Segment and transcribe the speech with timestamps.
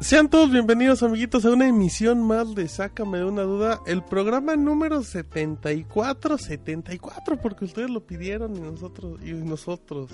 [0.00, 4.54] Sean todos bienvenidos amiguitos a una emisión más de Sácame de una duda, el programa
[4.54, 10.12] número 74, 74 porque ustedes lo pidieron y nosotros y nosotros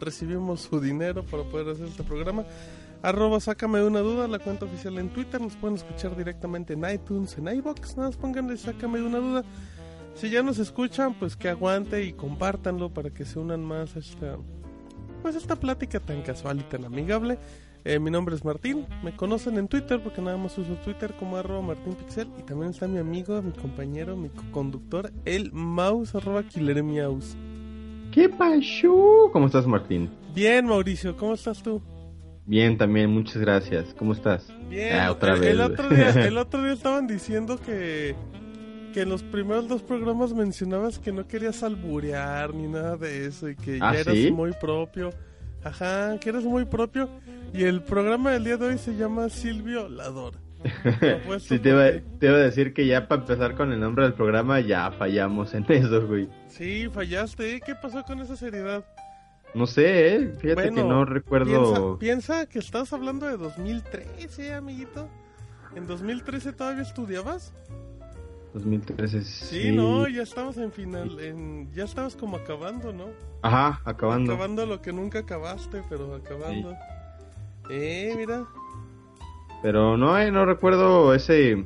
[0.00, 2.44] recibimos su dinero para poder hacer este programa.
[3.02, 6.84] Arroba Sácame de una duda, la cuenta oficial en Twitter, nos pueden escuchar directamente en
[6.92, 9.44] iTunes, en iBox, nada más pónganle Sácame de una duda.
[10.16, 14.00] Si ya nos escuchan, pues que aguante y compártanlo para que se unan más a
[14.00, 14.38] esta,
[15.22, 17.38] pues esta plática tan casual y tan amigable.
[17.84, 21.36] Eh, mi nombre es Martín, me conocen en Twitter porque nada más uso Twitter como
[21.38, 26.42] arroba Martín Pixel y también está mi amigo, mi compañero, mi conductor, el mouse arroba
[26.42, 27.36] Killer Mouse.
[28.12, 29.30] ¿Qué pasó?
[29.32, 30.10] ¿Cómo estás Martín?
[30.34, 31.80] Bien Mauricio, ¿cómo estás tú?
[32.50, 33.94] Bien, también, muchas gracias.
[33.96, 34.52] ¿Cómo estás?
[34.68, 35.50] Bien, ah, otra el, vez.
[35.50, 38.16] El otro, día, el otro día estaban diciendo que,
[38.92, 43.48] que en los primeros dos programas mencionabas que no querías alburear ni nada de eso
[43.48, 45.10] y que ¿Ah, ya eras muy propio.
[45.64, 47.08] Ajá, que eres muy propio.
[47.52, 50.34] Y el programa del día de hoy se llama Silvio Lador.
[51.40, 54.12] sí, te iba, te iba, a decir que ya para empezar con el nombre del
[54.12, 56.28] programa ya fallamos en eso, güey.
[56.48, 57.56] Sí, fallaste.
[57.56, 57.60] ¿eh?
[57.64, 58.84] ¿Qué pasó con esa seriedad?
[59.54, 60.34] No sé, ¿eh?
[60.38, 61.98] Fíjate que no recuerdo.
[61.98, 65.08] Piensa, piensa, que estás hablando de 2013, amiguito.
[65.74, 67.52] ¿En 2013 todavía estudiabas?
[68.52, 69.44] 2013, sí.
[69.46, 71.18] Sí, no, ya estamos en final.
[71.20, 73.06] En, ya estabas como acabando, ¿no?
[73.42, 74.32] Ajá, acabando.
[74.32, 76.74] Acabando lo que nunca acabaste, pero acabando.
[77.70, 78.44] Eh, mira.
[79.62, 81.64] Pero no, eh, no recuerdo ese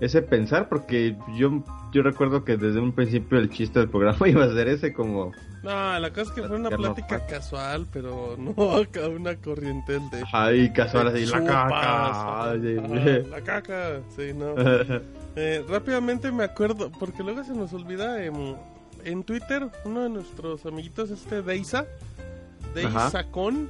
[0.00, 1.62] ese pensar porque yo
[1.92, 5.32] yo recuerdo que desde un principio el chiste del programa iba a ser ese como
[5.62, 10.24] no la cosa es que fue una plática casual pero no acá una corriente de
[10.32, 14.54] ay casual así la caca la caca sí no.
[15.36, 18.56] Eh, rápidamente me acuerdo porque luego se nos olvida en,
[19.04, 21.86] en Twitter uno de nuestros amiguitos este Deisa
[22.74, 23.68] Deisa con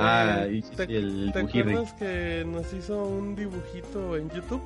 [0.00, 4.62] Ah, y, ¿Te, el ¿te acuerdas que nos hizo un dibujito en YouTube?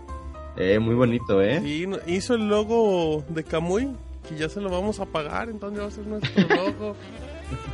[0.57, 1.61] Eh, muy bonito, ¿eh?
[1.63, 3.91] Sí, hizo el logo de Kamui,
[4.29, 6.97] que ya se lo vamos a pagar, entonces va a ser nuestro logo.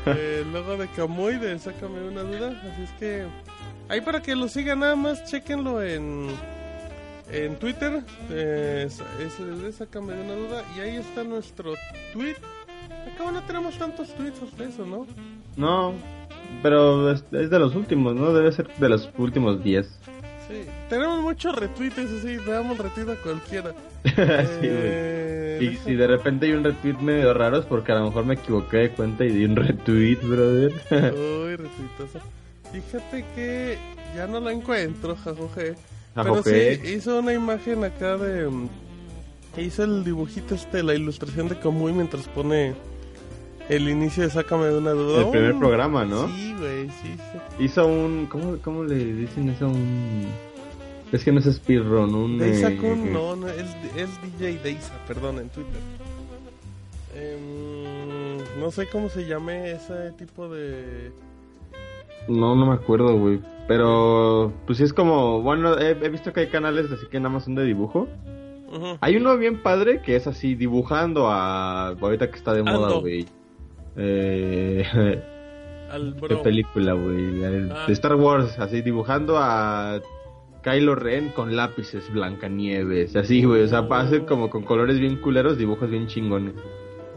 [0.07, 2.49] el logo de Kamui, de Sácame una duda.
[2.73, 3.27] Así es que,
[3.89, 6.29] ahí para que lo sigan, nada más, chequenlo en,
[7.31, 8.05] en Twitter.
[8.31, 10.63] es, de Sácame una duda.
[10.77, 11.75] Y ahí está nuestro
[12.13, 12.37] tweet.
[13.13, 15.07] Acá no tenemos tantos tweets hasta eso, ¿no?
[15.57, 15.95] No,
[16.63, 18.33] pero es, de los últimos, ¿no?
[18.33, 19.99] Debe ser de los últimos 10.
[20.49, 23.75] Sí, tenemos muchos retweets, así, le damos retweet a cualquiera.
[24.05, 24.13] sí,
[24.63, 28.25] eh, Y si de repente hay un retweet medio raro es porque a lo mejor
[28.25, 30.73] me equivoqué de cuenta y di un retweet, brother.
[30.91, 32.21] Uy, retweetazo.
[32.73, 33.79] Fíjate que
[34.17, 35.75] ya no lo encuentro, jajoje.
[36.15, 38.49] Pero sí, hizo una imagen acá de...
[38.49, 38.69] Mm,
[39.59, 42.75] hizo el dibujito este, la ilustración de Kamui mientras pone
[43.69, 45.23] el inicio de Sácame de una duda.
[45.23, 46.29] El primer programa, ¿no?
[46.29, 47.65] Sí, güey, sí, sí.
[47.65, 48.27] Hizo un.
[48.27, 49.69] ¿Cómo, cómo le dicen eso?
[49.69, 50.27] Un.
[51.13, 52.39] Es que no es speedrun, un.
[52.39, 55.81] Deisa eh, no, no, es, es DJ Deisa, perdón, en Twitter.
[57.15, 61.13] Eh, no sé cómo se llame ese tipo de.
[62.29, 63.41] No, no me acuerdo, güey.
[63.67, 65.43] Pero, pues sí es como.
[65.43, 68.09] Bueno, he, visto que hay canales así que nada más son de dibujo.
[69.01, 71.89] Hay uno bien padre que es así dibujando a.
[71.89, 73.27] Ahorita que está de moda, güey.
[73.99, 74.85] Eh,
[76.29, 77.45] ¿Qué película, güey?
[77.45, 77.85] Ah.
[77.87, 80.01] De Star Wars, así dibujando a
[80.63, 83.63] Kylo Ren con lápices Blancanieves, así, güey.
[83.63, 86.55] O sea, para hacer como con colores bien culeros, dibujos bien chingones.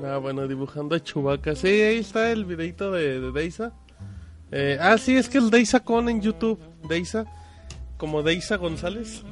[0.04, 1.56] Ah, bueno, dibujando a Chewbacca.
[1.56, 3.74] Sí, ahí está el videito de, de Deisa.
[4.52, 6.60] Eh, ah, sí, es que el Deisa con en YouTube.
[6.88, 7.26] Deisa,
[7.98, 9.24] como Deisa González.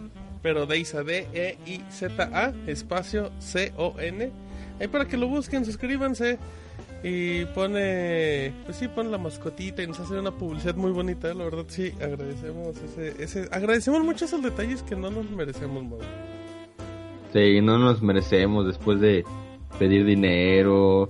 [0.41, 4.31] Pero Deisa, D-E-I-Z-A, espacio C-O-N.
[4.79, 6.39] Ahí para que lo busquen, suscríbanse.
[7.03, 11.45] Y pone, pues sí, pone la mascotita y nos hace una publicidad muy bonita, la
[11.45, 15.99] verdad sí, agradecemos ese, ese agradecemos mucho esos detalles que no nos merecemos, Mau.
[17.31, 19.23] Sí, no nos merecemos después de
[19.77, 21.07] pedir dinero,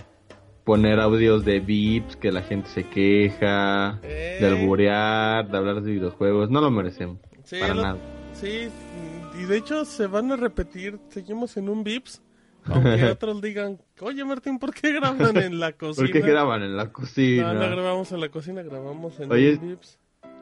[0.64, 4.46] poner audios de VIPs que la gente se queja, de eh.
[4.46, 7.18] alburear, de hablar de videojuegos, no lo merecemos,
[7.60, 7.98] para nada.
[8.34, 8.68] Sí,
[9.40, 12.22] y de hecho se van a repetir, seguimos en un VIPs
[12.72, 16.08] aunque otros digan, oye Martín, ¿por qué graban en la cocina?
[16.12, 17.54] ¿Por qué graban en la cocina?
[17.54, 19.60] No, no grabamos en la cocina, grabamos en oye,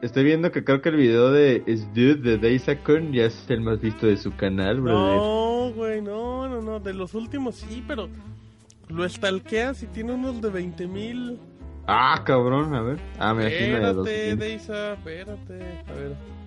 [0.00, 1.58] Estoy viendo que creo que el video de
[1.92, 5.16] Dude de Daisakun ya es el más visto de su canal, brother.
[5.16, 6.78] No, güey, no, no, no.
[6.78, 8.08] De los últimos sí, pero
[8.88, 11.40] lo stalkeas y tiene unos de 20 mil.
[11.88, 12.98] Ah, cabrón, a ver.
[13.18, 15.54] Ah, me imagino de Deisa, espérate.
[15.88, 16.38] A ver.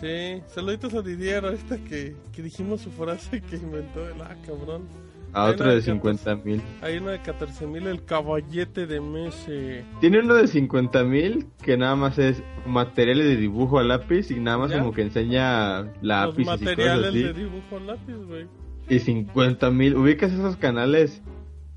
[0.00, 4.88] Sí, saluditos a Didier, ahorita que, que dijimos su frase que inventó el ah, cabrón.
[5.32, 6.62] A otro de 50 mil.
[6.80, 9.84] Hay uno de 14 mil, el caballete de Mese.
[10.00, 14.40] Tiene uno de 50 mil que nada más es materiales de dibujo a lápiz y
[14.40, 16.46] nada más como que enseña lápiz.
[16.46, 18.46] Los materiales de dibujo a lápiz, güey.
[18.88, 19.96] Y 50 mil.
[19.96, 21.22] ¿Ubicas esos canales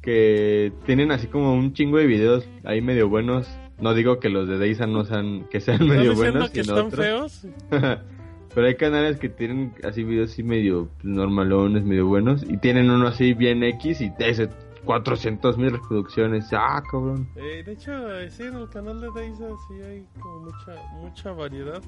[0.02, 3.48] que tienen así como un chingo de videos ahí medio buenos?
[3.80, 6.52] No digo que los de Deisa no sean, que sean medio buenos.
[6.52, 7.48] que están feos?
[8.54, 12.44] Pero hay canales que tienen así videos así medio normalones, medio buenos.
[12.44, 14.50] Y tienen uno así bien X y ese
[14.86, 16.48] 400 mil reproducciones.
[16.52, 17.28] Ah, cabrón.
[17.36, 17.92] Eh, de hecho,
[18.30, 21.82] sí, en el canal de Deisa sí hay como mucha, mucha variedad.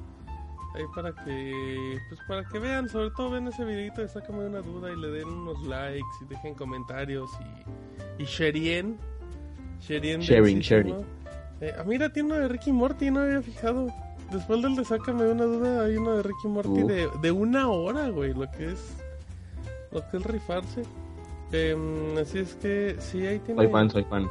[0.75, 4.61] Ahí para que, pues para que vean, sobre todo ven ese videito y sácame una
[4.61, 7.29] duda y le den unos likes y dejen comentarios
[8.19, 8.97] y, y shareen.
[9.79, 11.05] sharing, sharing.
[11.61, 13.87] Eh, ah, mira, tiene uno de Ricky Morty, no había fijado.
[14.31, 18.09] Después del de Sácame una duda, hay uno de Ricky Morty de, de, una hora,
[18.09, 18.95] güey, lo que es.
[19.91, 20.83] Lo que es rifarse.
[21.51, 23.61] Em, así es que, sí, ahí tiene.
[23.61, 24.27] Soy fan, soy fan.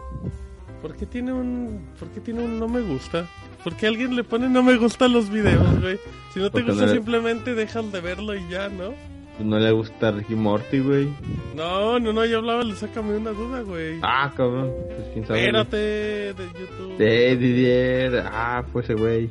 [0.81, 1.87] ¿Por qué tiene un.
[1.99, 3.29] ¿Por qué tiene un no me gusta?
[3.63, 5.99] ¿Por qué alguien le pone no me gusta a los videos, güey?
[6.35, 8.93] Si no te gusta, simplemente dejas de verlo y ya, ¿no?
[9.39, 11.09] No le gusta Ricky Morty, güey.
[11.55, 13.99] No, no, no, yo hablaba, le sácame una duda, güey.
[14.03, 14.73] Ah, cabrón.
[14.89, 15.41] Pues quién sabe.
[15.41, 16.97] Espérate, de YouTube.
[16.99, 18.25] De Didier.
[18.27, 19.31] Ah, fue ese güey.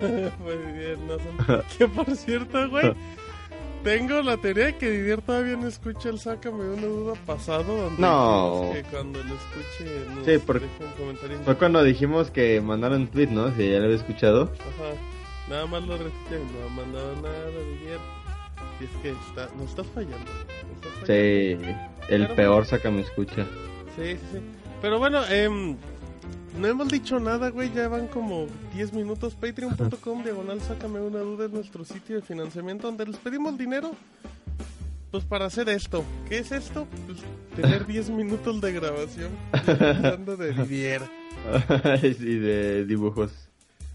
[0.42, 1.78] pues bien, no sé.
[1.78, 2.94] que por cierto, güey,
[3.84, 7.90] tengo la teoría de que Didier todavía no escucha el Sácame una duda pasado.
[7.98, 8.70] no.
[8.72, 10.66] Que cuando lo escuche, nos sí, porque.
[11.44, 13.54] Fue cuando dijimos que mandaron tweet, ¿no?
[13.54, 14.44] Si ya lo había escuchado.
[14.54, 15.48] Ajá.
[15.48, 17.98] Nada más lo repité, no ha mandado nada, Didier.
[18.80, 20.30] Y es que está, nos estás fallando.
[21.06, 21.58] Sí,
[22.08, 23.44] el peor Sácame escucha.
[23.96, 24.40] Sí, sí, sí.
[24.80, 25.76] Pero bueno, eh
[26.58, 27.72] no hemos dicho nada, güey.
[27.72, 29.34] Ya van como 10 minutos.
[29.34, 31.46] Patreon.com, diagonal, sácame una duda.
[31.46, 33.92] Es nuestro sitio de financiamiento donde les pedimos dinero.
[35.10, 36.04] Pues para hacer esto.
[36.28, 36.86] ¿Qué es esto?
[37.06, 37.18] Pues
[37.56, 39.30] tener 10 minutos de grabación.
[39.52, 41.02] Hablando de Didier.
[42.02, 43.32] y de dibujos.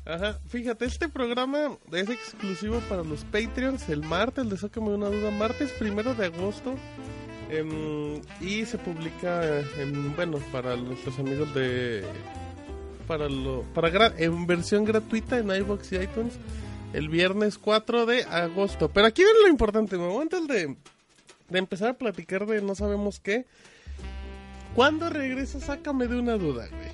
[0.06, 5.32] Ajá, fíjate, este programa es exclusivo para los Patreons el martes, de Sácame una duda,
[5.32, 6.76] martes primero de agosto.
[7.50, 12.04] Em, y se publica en, bueno, para nuestros amigos de
[13.08, 16.40] para lo para en versión gratuita en iBox y iTunes
[16.94, 18.90] el viernes 4 de agosto.
[18.90, 20.76] Pero aquí viene lo importante, antes de,
[21.50, 23.46] de empezar a platicar de no sabemos qué.
[24.74, 25.60] ¿Cuándo regresa?
[25.60, 26.90] Sácame de una duda, güey.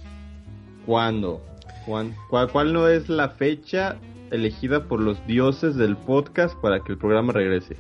[0.85, 1.41] ¿Cuándo?
[1.85, 2.15] ¿Cuál,
[2.51, 3.97] ¿Cuál no es la fecha
[4.31, 7.75] elegida por los dioses del podcast para que el programa regrese?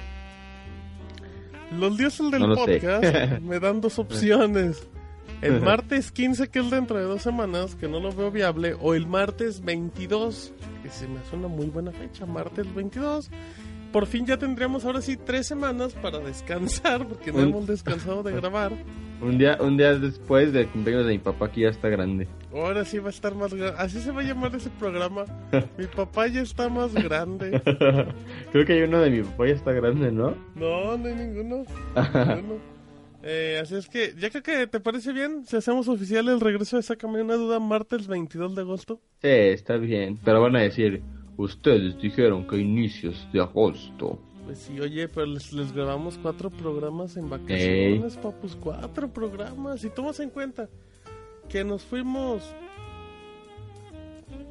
[1.71, 4.87] Los dioses del podcast me dan dos opciones.
[5.41, 8.93] El martes 15, que es dentro de dos semanas, que no lo veo viable, o
[8.93, 10.53] el martes 22,
[10.83, 13.29] que se me hace una muy buena fecha, martes 22.
[13.91, 18.31] Por fin ya tendríamos ahora sí tres semanas para descansar, porque no hemos descansado de
[18.31, 18.71] grabar.
[19.21, 22.27] Un día, un día después del cumpleaños de mi papá, que ya está grande.
[22.53, 23.75] Ahora sí va a estar más grande.
[23.77, 25.25] Así se va a llamar ese programa.
[25.77, 27.61] mi papá ya está más grande.
[28.51, 30.35] Creo que hay uno de mi papá ya está grande, ¿no?
[30.55, 31.65] No, no hay ninguno.
[31.95, 32.81] ninguno.
[33.23, 36.77] Eh, así es que, ya creo que te parece bien si hacemos oficial el regreso
[36.77, 38.99] de Sácame una duda martes 22 de agosto.
[39.21, 41.03] Sí, está bien, pero van a decir,
[41.41, 44.19] ustedes dijeron que inicios de agosto.
[44.45, 49.83] Pues sí, oye, pero les, grabamos cuatro programas en vacaciones, papus, cuatro programas.
[49.83, 50.69] Y tomas en cuenta
[51.49, 52.43] que nos fuimos...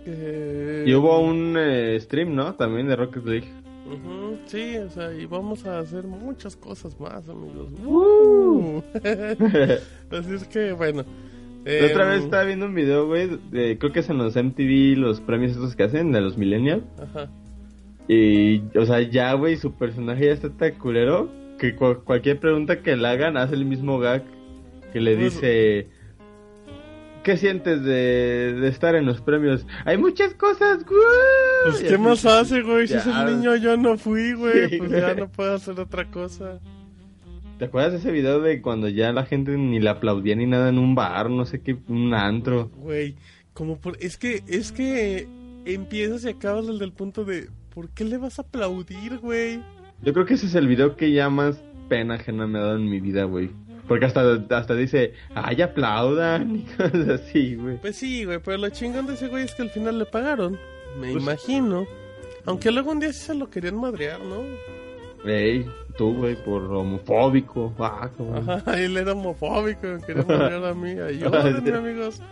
[0.06, 2.54] Y hubo un eh, stream, ¿no?
[2.54, 3.48] También de Rocket League
[4.46, 7.70] sí, o sea, y vamos a hacer muchas cosas más, amigos.
[7.84, 8.82] ¡Uh!
[10.10, 11.04] Así es que, bueno.
[11.60, 15.20] Otra vez em, estaba viendo un video, güey, creo que es en los MTV, los
[15.20, 16.84] premios esos que hacen, de los millennials.
[16.98, 17.30] Ajá.
[18.08, 22.96] Y, o sea, ya, güey, su personaje ya está tan culero que cualquier pregunta que
[22.96, 24.24] le hagan hace el mismo gag
[24.92, 25.88] que le pues, dice
[27.22, 29.66] ¿Qué sientes de, estar en los premios?
[29.84, 31.00] Hay muchas cosas, güey.
[31.64, 32.88] Pues, ¿qué más hace, güey?
[32.88, 34.78] Si es el niño, yo no fui, güey.
[34.78, 36.60] pues ya no puedo hacer otra cosa.
[37.60, 40.70] ¿Te acuerdas de ese video de cuando ya la gente ni le aplaudía ni nada
[40.70, 42.70] en un bar, no sé qué, un antro?
[42.74, 43.16] Güey,
[43.52, 43.98] como por...
[44.00, 45.28] Es que, es que
[45.66, 47.50] empiezas y acabas desde el punto de...
[47.74, 49.60] ¿Por qué le vas a aplaudir, güey?
[50.00, 52.76] Yo creo que ese es el video que ya más pena ajena me ha dado
[52.76, 53.50] en mi vida, güey.
[53.86, 57.76] Porque hasta, hasta dice, ay, aplaudan y cosas así, güey.
[57.76, 60.58] Pues sí, güey, pero lo chingón de ese güey es que al final le pagaron.
[60.98, 61.86] Me pues imagino.
[62.46, 64.44] Aunque luego un día sí se lo querían madrear, ¿no?
[65.28, 65.66] Ey,
[66.00, 67.74] tú, güey, por homofóbico.
[67.78, 70.92] Ah, Ajá, él era homofóbico, quería madrear a mí.
[70.92, 72.22] Ayúdenme, amigos.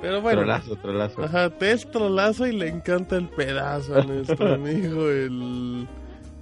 [0.00, 0.42] Pero bueno.
[0.42, 1.24] Trolazo, trolazo.
[1.24, 5.88] Ajá, te es trolazo y le encanta el pedazo a nuestro amigo, el.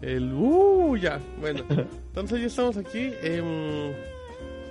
[0.03, 0.35] El.
[0.35, 1.19] Uh, ya.
[1.41, 3.11] Bueno, entonces ya estamos aquí.
[3.23, 3.95] Eh,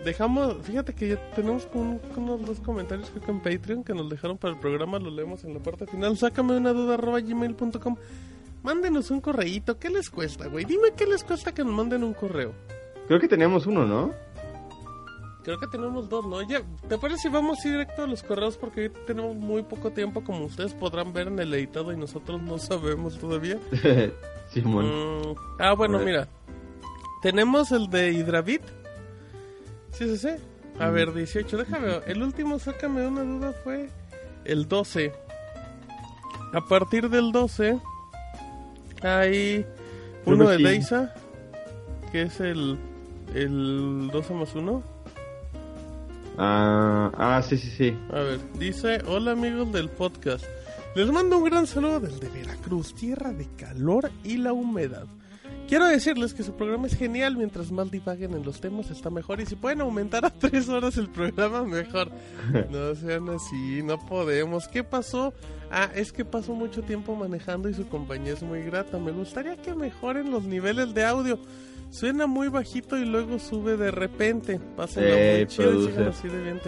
[0.06, 4.38] dejamos, fíjate que ya tenemos unos dos comentarios creo que en Patreon que nos dejaron
[4.38, 6.16] para el programa, lo leemos en la parte final.
[6.18, 7.96] Sácame una duda arroba gmail.com.
[8.64, 10.66] Mándenos un correíto, ¿qué les cuesta, güey?
[10.66, 12.54] Dime qué les cuesta que nos manden un correo.
[13.08, 14.14] Creo que teníamos uno, ¿no?
[15.44, 16.42] Creo que tenemos dos, ¿no?
[16.42, 18.58] Ya, ¿Te parece si vamos directo a los correos?
[18.58, 22.58] Porque tenemos muy poco tiempo, como ustedes podrán ver en el editado y nosotros no
[22.60, 23.58] sabemos todavía.
[24.54, 24.86] Simón.
[24.86, 26.28] Mm, ah, bueno, mira.
[27.22, 28.62] Tenemos el de Hidravit.
[29.92, 30.30] Sí, sí, sí.
[30.78, 31.58] A ver, 18.
[31.58, 32.02] Déjame.
[32.06, 33.90] El último, sácame una duda, fue
[34.46, 35.14] el 12.
[36.54, 37.80] A partir del 12
[39.02, 39.66] hay
[40.26, 41.14] uno de Deisa,
[42.12, 42.78] que es el,
[43.34, 44.84] el 12 más 1.
[46.38, 47.98] Ah, ah, sí, sí, sí.
[48.12, 50.46] A ver, dice, hola amigos del podcast.
[50.96, 55.06] Les mando un gran saludo desde Veracruz, tierra de calor y la humedad.
[55.70, 59.40] Quiero decirles que su programa es genial, mientras más divaguen en los temas está mejor
[59.40, 62.12] y si pueden aumentar a tres horas el programa mejor.
[62.72, 64.68] No sean así, no podemos.
[64.68, 65.32] ¿Qué pasó?
[65.70, 68.98] Ah, es que pasó mucho tiempo manejando y su compañía es muy grata.
[68.98, 71.40] Me gustaría que mejoren los niveles de audio.
[71.92, 74.60] Suena muy bajito y luego sube de repente.
[74.76, 76.60] Pásenlo muy chido y así de bien.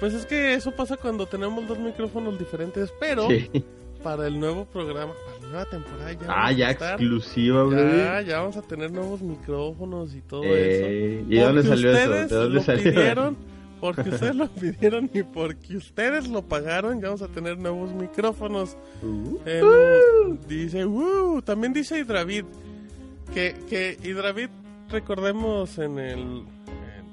[0.00, 3.26] Pues es que eso pasa cuando tenemos dos micrófonos diferentes, pero
[4.02, 5.12] para el nuevo programa,
[5.42, 6.26] nueva temporada ya.
[6.28, 7.98] Ah, ya exclusiva, güey.
[7.98, 11.28] Ya, ya vamos a tener nuevos micrófonos y todo eh, eso.
[11.28, 12.10] ¿Y de dónde salió eso?
[12.10, 12.82] ¿De dónde salió?
[12.84, 13.36] Pidieron,
[13.80, 18.76] porque ustedes lo pidieron y porque ustedes lo pagaron, ya vamos a tener nuevos micrófonos.
[19.02, 22.44] Uh, dice, uh, también dice Hidravid
[23.32, 24.48] que, que Hidravid,
[24.88, 26.42] recordemos en el,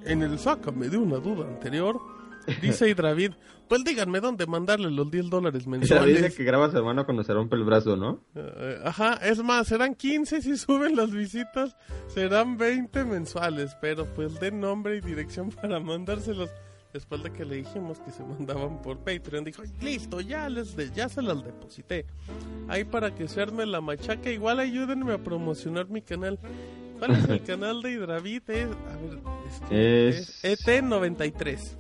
[0.05, 1.99] en el Sácame de una duda anterior,
[2.61, 3.31] dice Hidravid,
[3.67, 6.21] pues díganme dónde mandarle los 10 dólares mensuales.
[6.21, 8.21] Dice que graba a su hermano cuando se rompe el brazo, ¿no?
[8.35, 11.75] Eh, ajá, es más, serán 15 si suben las visitas,
[12.07, 16.49] serán 20 mensuales, pero pues den nombre y dirección para mandárselos.
[16.93, 21.09] Después de que le dijimos que se mandaban por Patreon, dijo, listo, ya, les ya
[21.09, 22.05] se las deposité.
[22.69, 26.39] Ahí para que se arme la machaca, igual ayúdenme a promocionar mi canal.
[26.97, 28.49] ¿Cuál es el canal de Hidravit?
[28.49, 30.41] Es, a ver, es...
[30.41, 31.75] es ET93.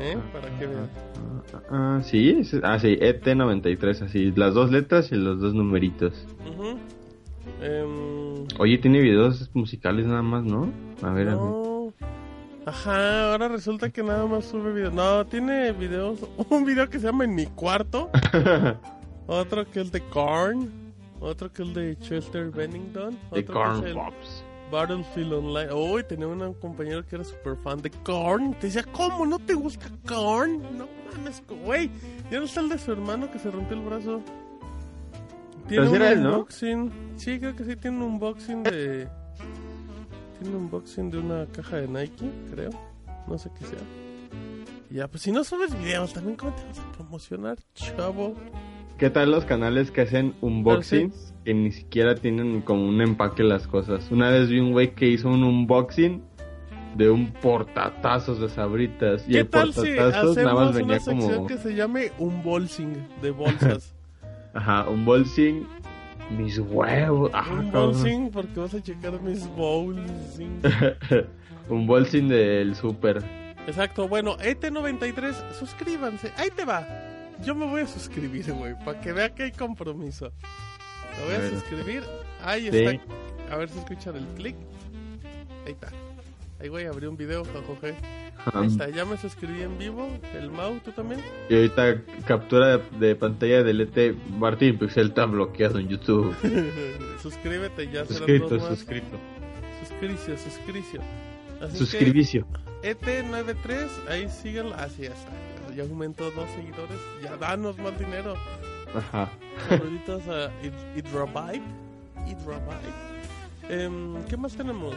[0.00, 0.16] ¿Eh?
[0.32, 0.90] Para que vean.
[1.70, 6.26] Ah, sí, ah, sí, ET93, así, las dos letras y los dos numeritos.
[7.62, 10.70] Em, Oye, tiene videos musicales nada más, ¿no?
[11.02, 11.66] A ver, a ver.
[12.66, 14.92] Ajá, ahora resulta que nada más sube videos.
[14.92, 16.18] No, tiene videos.
[16.50, 18.10] Un video que se llama En mi cuarto.
[19.26, 20.70] otro que es de Korn.
[21.20, 23.16] Otro que es de Chester Bennington.
[23.32, 24.44] De Korn Pops.
[24.70, 25.72] Battlefield Online.
[25.72, 28.54] Uy, tenía un compañero que era súper fan de Korn.
[28.54, 30.62] Te decía, ¿cómo no te gusta Korn?
[30.76, 31.90] No mames, güey.
[32.30, 34.22] Ya no está el de su hermano que se rompió el brazo.
[35.68, 36.92] Tiene un unboxing.
[37.16, 39.08] Sí, creo que sí, tiene un unboxing de.
[40.38, 42.70] Tiene un unboxing de una caja de Nike, creo.
[43.26, 43.78] No sé qué sea.
[44.90, 48.34] Ya, pues si no subes videos, también cómo te vas a promocionar, chavo.
[48.98, 53.68] ¿Qué tal los canales que hacen unboxings que ni siquiera tienen como un empaque las
[53.68, 54.10] cosas?
[54.10, 56.20] Una vez vi un güey que hizo un unboxing
[56.96, 61.76] de un portatazos de sabritas y el portatazos nada más venía una como que se
[61.76, 63.94] llame unboxing de bolsas.
[64.54, 65.68] Ajá, unboxing
[66.36, 67.30] mis huevos.
[67.48, 70.60] un bolsing porque vas a checar mis bolsing.
[71.68, 73.22] un bolsing del super.
[73.68, 76.84] Exacto, bueno, ET93, suscríbanse, ahí te va.
[77.44, 80.32] Yo me voy a suscribir, güey, para que vea que hay compromiso.
[81.18, 82.02] Me voy a, suscribir.
[82.42, 83.02] Ahí está.
[83.50, 84.56] A ver si escuchan el clic.
[85.64, 85.88] Ahí está.
[86.60, 87.94] Ahí voy a abrir un video, jajoje.
[88.52, 90.08] Ahí está, ya me suscribí en vivo.
[90.34, 91.20] El Mau, ¿tú también?
[91.48, 94.14] Y ahorita captura de, pantalla del ET.
[94.38, 96.34] Martín Pixel está bloqueado en YouTube.
[97.22, 98.04] Suscríbete ya.
[98.06, 99.18] Suscrito, suscrito.
[99.80, 101.00] Suscricio, suscricio.
[101.74, 102.46] Suscribicio.
[102.82, 104.72] ET93, ahí siguen.
[104.74, 105.32] Así está
[105.76, 108.34] ya aumentó dos seguidores, ya danos más dinero.
[108.94, 109.30] Ajá.
[109.68, 111.62] Saluditos a Hydravive.
[113.68, 113.90] Eh,
[114.28, 114.94] ¿Qué más tenemos?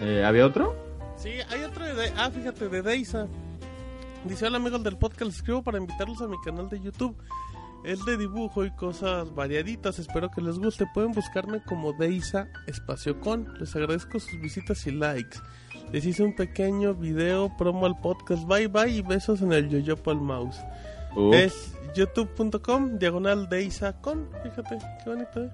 [0.00, 0.74] Eh, ¿Había otro?
[1.16, 2.12] Sí, hay otro de...
[2.16, 3.26] Ah, fíjate, de Deisa.
[4.24, 7.16] Dice, hola amigos del podcast, les escribo para invitarlos a mi canal de YouTube.
[7.84, 10.86] Es de dibujo y cosas variaditas, espero que les guste.
[10.92, 13.58] Pueden buscarme como Deisa Espacio Con.
[13.58, 15.38] Les agradezco sus visitas y likes.
[15.90, 18.44] Les hice un pequeño video promo al podcast.
[18.46, 20.60] Bye bye y besos en el yoyo al mouse.
[21.32, 24.28] Es youtube.com diagonal de Isacon.
[24.42, 25.44] Fíjate, qué bonito.
[25.44, 25.50] ¿eh?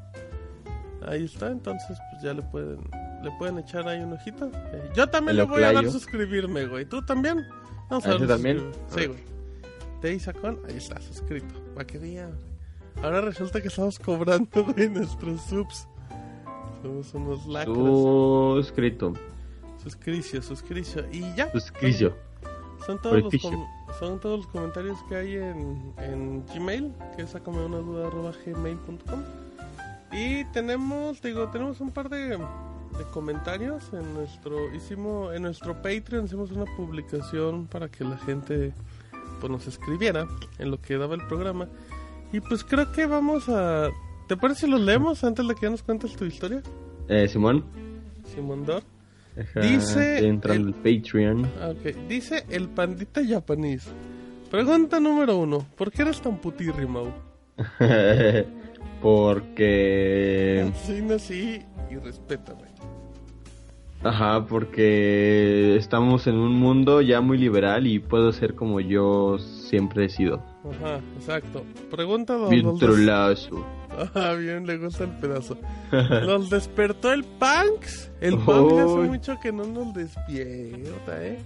[1.07, 2.81] Ahí está, entonces pues ya le pueden
[3.23, 4.51] le pueden echar ahí un ojito.
[4.73, 6.85] Eh, yo también le voy a dar suscribirme, güey.
[6.85, 7.45] ¿Tú también?
[7.91, 8.29] Vamos a ver.
[8.29, 8.71] también?
[8.89, 9.21] Sí, güey.
[10.01, 11.55] De Isacon, ahí está, suscrito.
[11.75, 12.33] Para que vean.
[13.03, 15.89] Ahora resulta que estamos cobrando, güey, nuestros subs.
[16.83, 18.67] Somos unos lacros.
[18.67, 19.13] Suscrito
[19.83, 21.05] Suscricio, suscricio.
[21.13, 21.51] Y ya.
[21.53, 22.17] Suscricio.
[22.85, 23.33] Son todos, los
[23.99, 28.33] son todos los comentarios que hay en, en Gmail, que es sacame una duda arroba
[28.45, 29.23] gmail.com.
[30.13, 32.39] Y tenemos, digo, tenemos un par de,
[32.99, 38.73] de comentarios en nuestro hicimos en nuestro Patreon hicimos una publicación para que la gente
[39.41, 40.27] pues nos escribiera
[40.59, 41.69] en lo que daba el programa
[42.33, 43.91] y pues creo que vamos a
[44.29, 46.63] ¿te parece si los leemos antes de que ya nos cuentes tu historia?
[47.09, 47.65] Eh, Simón
[48.35, 48.83] Simón Dor
[49.61, 51.95] dice entra el, Patreon okay.
[52.09, 53.87] dice el pandita japonés
[54.51, 56.87] pregunta número uno ¿por qué eres tan putirri
[59.03, 62.77] porque sí no sí y respétame
[64.07, 70.05] Ajá, porque estamos en un mundo ya muy liberal y puedo ser como yo siempre
[70.05, 70.43] he sido.
[70.71, 71.65] Ajá, exacto.
[71.91, 72.79] Pregunta Bien
[73.97, 75.59] Ajá, bien, le gusta el pedazo.
[75.93, 78.11] ¿Nos despertó el Punks?
[78.21, 81.39] El Punks hace mucho que no nos despierta, ¿eh?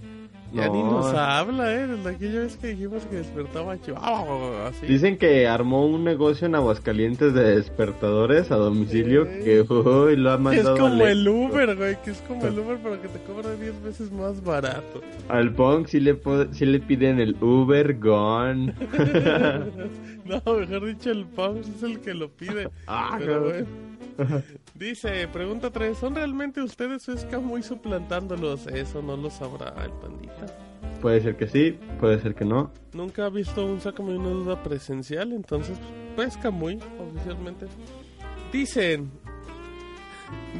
[0.53, 1.87] Ya ni nos habla, ¿eh?
[1.87, 4.85] Desde aquella vez que dijimos que despertaba Chihuahua, así.
[4.85, 10.37] Dicen que armó un negocio en Aguascalientes de despertadores a domicilio que uy, lo ha
[10.37, 10.75] mandado.
[10.75, 13.55] Que es como el Uber, güey, que es como el Uber para que te cobra
[13.55, 15.01] 10 veces más barato.
[15.29, 16.19] Al Punk sí le,
[16.51, 18.73] sí le piden el Uber Gone.
[20.25, 22.69] no, mejor dicho, el Punk es el que lo pide.
[22.87, 23.90] Ah, pero, güey.
[24.75, 28.67] Dice, pregunta 3, ¿son realmente ustedes o muy suplantándolos?
[28.67, 30.45] Eso no lo sabrá el pandita.
[31.01, 32.71] Puede ser que sí, puede ser que no.
[32.93, 35.77] Nunca ha visto un Sácame una duda presencial, entonces
[36.15, 37.67] pues muy oficialmente.
[38.51, 39.11] Dicen,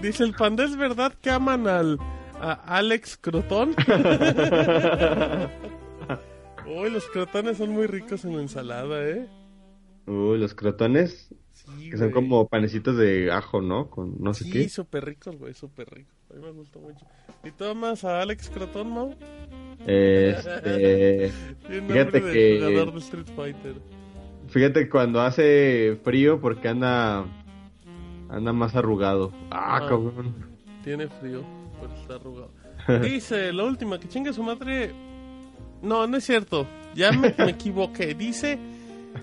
[0.02, 1.98] dice el panda, ¿es verdad que aman al
[2.40, 3.76] a Alex Crotón?
[6.66, 9.28] Uy, los crotones son muy ricos en la ensalada, ¿eh?
[10.08, 11.34] Uy, los crotones
[11.92, 13.90] que son como panecitos de ajo, ¿no?
[13.90, 14.64] Con no sé qué.
[14.64, 16.16] Sí, súper ricos, güey, súper ricos.
[16.30, 17.06] A mí me gustó mucho.
[17.44, 19.10] ¿Y tú amas a Alex Crotón, no?
[19.86, 21.32] Este.
[21.68, 22.60] fíjate que.
[22.64, 23.76] Jugador de Street Fighter.
[24.48, 27.26] Fíjate cuando hace frío porque anda.
[28.30, 29.34] Anda más arrugado.
[29.50, 30.34] Ah, ah cabrón.
[30.86, 31.44] Tiene frío,
[31.82, 32.54] pero está arrugado.
[33.02, 34.94] Dice la última, que chinga su madre.
[35.82, 36.66] No, no es cierto.
[36.96, 38.14] Ya me, me equivoqué.
[38.14, 38.58] Dice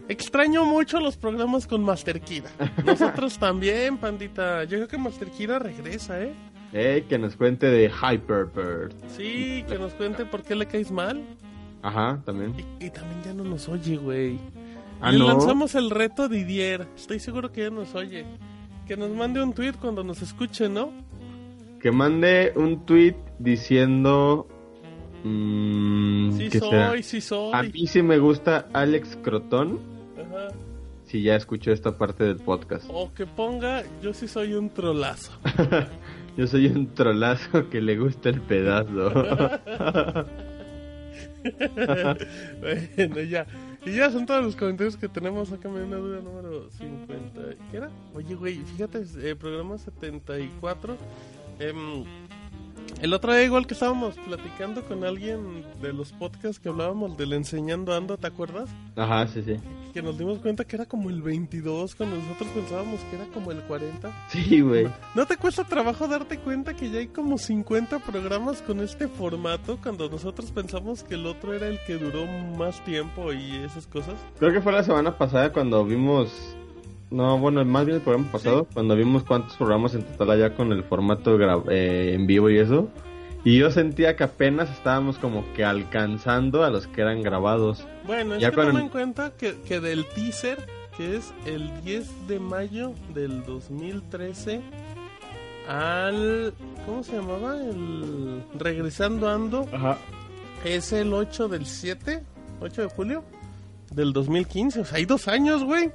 [0.09, 2.51] Extraño mucho los programas con Master Kira.
[2.85, 4.65] Nosotros también, pandita.
[4.65, 6.33] Yo creo que Master Kira regresa, ¿eh?
[6.73, 8.93] Eh, que nos cuente de Hyperbird.
[9.17, 11.23] Sí, que nos cuente por qué le caes mal.
[11.83, 12.55] Ajá, también.
[12.81, 14.39] Y, también ya no nos oye, güey.
[15.01, 16.87] Ah, y lanzamos el reto Didier.
[16.97, 18.27] Estoy seguro que ya nos oye.
[18.87, 20.93] Que nos mande un tweet cuando nos escuche, ¿no?
[21.81, 24.49] Que mande un tweet diciendo
[25.25, 27.51] Mm, sí soy, sí soy.
[27.53, 29.79] A mí sí me gusta Alex Crotón.
[30.17, 30.49] Ajá.
[31.05, 32.85] Si ya escucho esta parte del podcast.
[32.93, 35.33] O que ponga, yo sí soy un trolazo.
[36.37, 39.11] yo soy un trolazo que le gusta el pedazo.
[42.61, 43.47] bueno, ya.
[43.87, 45.49] Y ya son todos los comentarios que tenemos.
[45.49, 47.41] Sácame una duda número 50.
[47.71, 47.91] ¿Qué era?
[48.15, 50.95] Oye, güey, fíjate, eh, programa 74.
[51.59, 52.05] Eh, em,
[53.01, 57.33] el otro día igual que estábamos platicando con alguien de los podcasts que hablábamos del
[57.33, 58.69] enseñando ando, ¿te acuerdas?
[58.97, 59.57] Ajá, sí, sí.
[59.95, 63.53] Que nos dimos cuenta que era como el 22 cuando nosotros pensábamos que era como
[63.53, 64.29] el 40.
[64.29, 64.89] Sí, güey.
[65.15, 69.79] ¿No te cuesta trabajo darte cuenta que ya hay como 50 programas con este formato
[69.83, 74.15] cuando nosotros pensamos que el otro era el que duró más tiempo y esas cosas?
[74.39, 76.58] Creo que fue la semana pasada cuando vimos
[77.11, 80.73] no, bueno, más bien el programa pasado, cuando vimos cuántos programas en total allá con
[80.73, 81.39] el formato
[81.71, 82.89] eh, en vivo y eso.
[83.45, 87.87] Y yo sentía que apenas estábamos como que alcanzando a los que eran grabados.
[88.07, 90.59] Bueno, es ya que toma en cuenta que, que del teaser,
[90.97, 94.61] que es el 10 de mayo del 2013,
[95.67, 96.53] al...
[96.85, 97.57] ¿Cómo se llamaba?
[97.57, 98.43] El...
[98.59, 99.67] Regresando Ando.
[99.73, 99.97] Ajá.
[100.65, 102.23] Es el 8 del 7,
[102.61, 103.25] 8 de julio
[103.93, 104.81] del 2015.
[104.81, 105.91] O sea, hay dos años, güey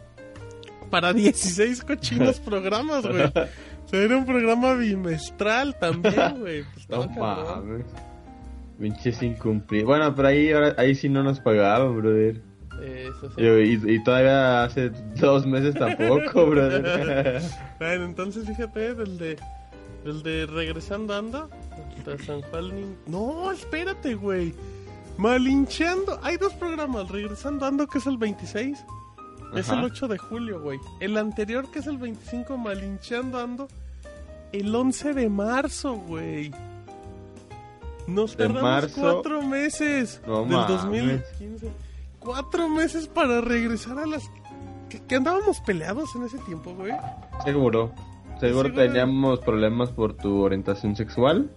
[0.93, 3.23] para 16 cochinos programas, güey.
[3.23, 3.31] O
[3.87, 6.63] sea, era un programa bimestral también, güey.
[6.71, 7.87] Pues no mames.
[8.77, 9.87] Pinches incumplidos.
[9.87, 12.43] Bueno, pero ahí, ahí sí no nos pagaban, brother.
[12.83, 13.41] Eso sí.
[13.41, 17.41] Y, y, todavía hace dos meses tampoco, brother.
[17.79, 19.39] bueno, entonces fíjate, del de,
[20.05, 21.47] del de Regresando Anda,
[21.97, 22.95] hasta San Juan.
[23.07, 24.53] No, espérate, güey.
[25.17, 26.19] Malincheando.
[26.21, 28.85] Hay dos programas, Regresando Ando, que es el 26.
[29.55, 30.79] Es el 8 de julio, güey.
[30.99, 33.67] El anterior, que es el 25, malincheando ando,
[34.51, 36.51] el 11 de marzo, güey.
[38.07, 41.71] Nos tardamos cuatro meses del 2015.
[42.19, 44.29] Cuatro meses para regresar a las...
[45.07, 46.93] ¿Que, andábamos peleados en ese tiempo, güey?
[47.43, 47.91] Seguro.
[48.39, 51.49] Seguro teníamos problemas por tu orientación sexual.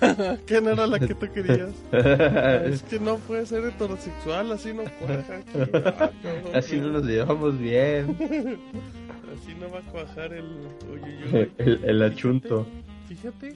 [0.46, 1.72] ¿Qué no era la que tú querías?
[1.92, 6.10] es que no puede ser heterosexual, así no cuaja.
[6.54, 8.16] así no nos llevamos bien.
[9.34, 10.46] así no va a cuajar el...
[11.58, 12.66] el, el, achunto.
[13.08, 13.54] Fíjate,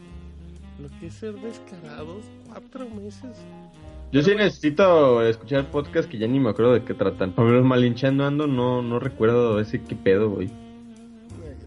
[0.81, 3.37] lo que es ser descarados, cuatro meses.
[4.11, 7.33] Yo sí necesito escuchar podcast que ya ni me acuerdo de qué tratan.
[7.33, 10.49] Por lo malinchando ando, no, no recuerdo ese qué pedo, güey.
[10.49, 10.55] Yo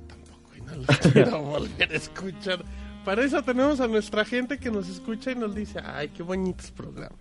[0.07, 2.65] tampoco, y no lo quiero volver a escuchar.
[3.05, 6.69] Para eso tenemos a nuestra gente que nos escucha y nos dice, ay, qué bonitos
[6.71, 7.19] programas.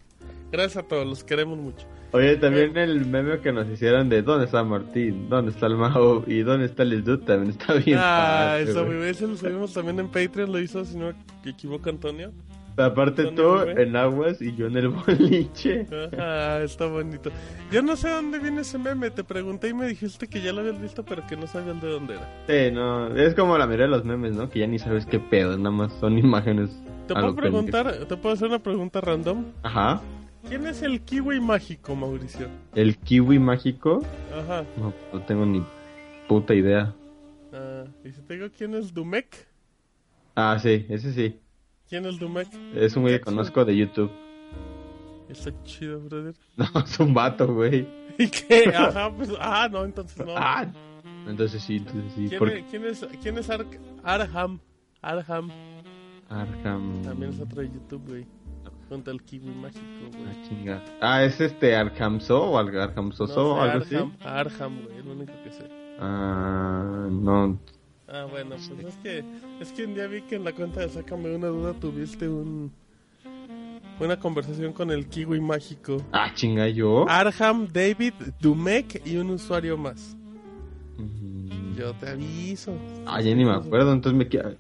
[0.53, 1.87] Gracias a todos, los queremos mucho.
[2.13, 5.29] Oye, también el meme que nos hicieron de ¿dónde está Martín?
[5.29, 6.25] ¿Dónde está el Mago?
[6.27, 7.25] ¿Y dónde está el Dude?
[7.25, 7.99] También está bien.
[8.01, 9.15] Ah, eso, muy bien.
[9.21, 11.13] lo subimos también en Patreon, lo hizo, si no
[11.45, 12.33] me equivoco, Antonio.
[12.77, 15.87] Aparte tú en aguas y yo en el boliche.
[16.19, 17.31] Ah, está bonito.
[17.71, 19.11] Yo no sé dónde viene ese meme.
[19.11, 21.89] Te pregunté y me dijiste que ya lo habías visto, pero que no sabías de
[21.89, 22.29] dónde era.
[22.47, 23.15] Sí, no.
[23.17, 24.49] Es como la mayoría de los memes, ¿no?
[24.49, 25.57] Que ya ni sabes qué pedo.
[25.57, 26.71] Nada más son imágenes.
[27.07, 28.07] ¿Te puedo preguntar?
[28.07, 29.45] ¿Te puedo hacer una pregunta random?
[29.63, 30.01] Ajá.
[30.49, 32.49] ¿Quién es el kiwi mágico, Mauricio?
[32.75, 34.03] ¿El kiwi mágico?
[34.35, 34.65] Ajá.
[34.77, 35.63] No, no tengo ni
[36.29, 36.95] puta idea.
[37.53, 39.47] Ah, ¿y si te digo quién es Dumek?
[40.35, 41.39] Ah, sí, ese sí.
[41.91, 42.47] ¿Quién es Dumek?
[42.77, 44.13] Es un güey que conozco de YouTube.
[45.29, 46.37] Está chido, brother.
[46.57, 47.85] No, es un vato, güey.
[48.17, 48.73] ¿Y qué?
[48.75, 49.31] Ajá, pues.
[49.41, 50.35] Ah, no, entonces no.
[50.37, 50.67] Ah,
[51.27, 52.29] entonces sí, entonces sí.
[52.29, 54.61] ¿Quién, es, ¿quién es, quién es Arham?
[55.03, 55.51] Arham.
[56.29, 57.03] Arham.
[57.03, 58.27] También es otro de YouTube, güey.
[58.89, 60.25] Junto al kiwi mágico, güey.
[60.27, 60.85] Ah, chinga.
[61.01, 61.75] Ah, ¿es este
[62.21, 64.25] So o Arham Soso o algo Arham, así?
[64.25, 65.69] Arham, güey, lo único que sé.
[65.99, 67.59] Ah, no.
[68.13, 69.25] Ah, bueno, pues es que,
[69.61, 72.73] es que un día vi que en la cuenta de Sácame una duda tuviste un
[74.01, 76.03] una conversación con el kiwi mágico.
[76.11, 77.07] Ah, chinga, yo.
[77.09, 80.17] Arham, David, Dumek y un usuario más.
[81.77, 82.75] Yo te aviso.
[83.07, 84.57] Ah, ya ni me acuerdo, entonces me queda...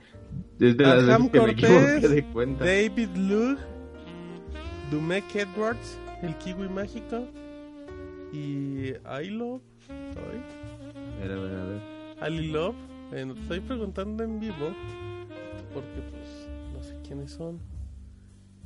[0.59, 2.65] Desde Arham que Cortés, me de cuenta.
[2.65, 3.59] David Lug,
[4.91, 7.27] Dumek Edwards, el kiwi mágico
[8.33, 9.63] y I Love.
[9.89, 11.81] A ver, a ver, a ver.
[12.21, 14.75] Ali Love bueno, te estoy preguntando en vivo
[15.75, 17.59] porque pues no sé quiénes son.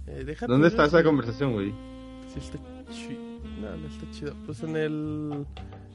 [0.07, 1.73] Eh, ¿Dónde está esa conversación, güey?
[2.33, 2.59] Sí, está
[2.91, 3.21] chido.
[3.61, 4.35] No, no está chido.
[4.47, 5.47] Pues en el.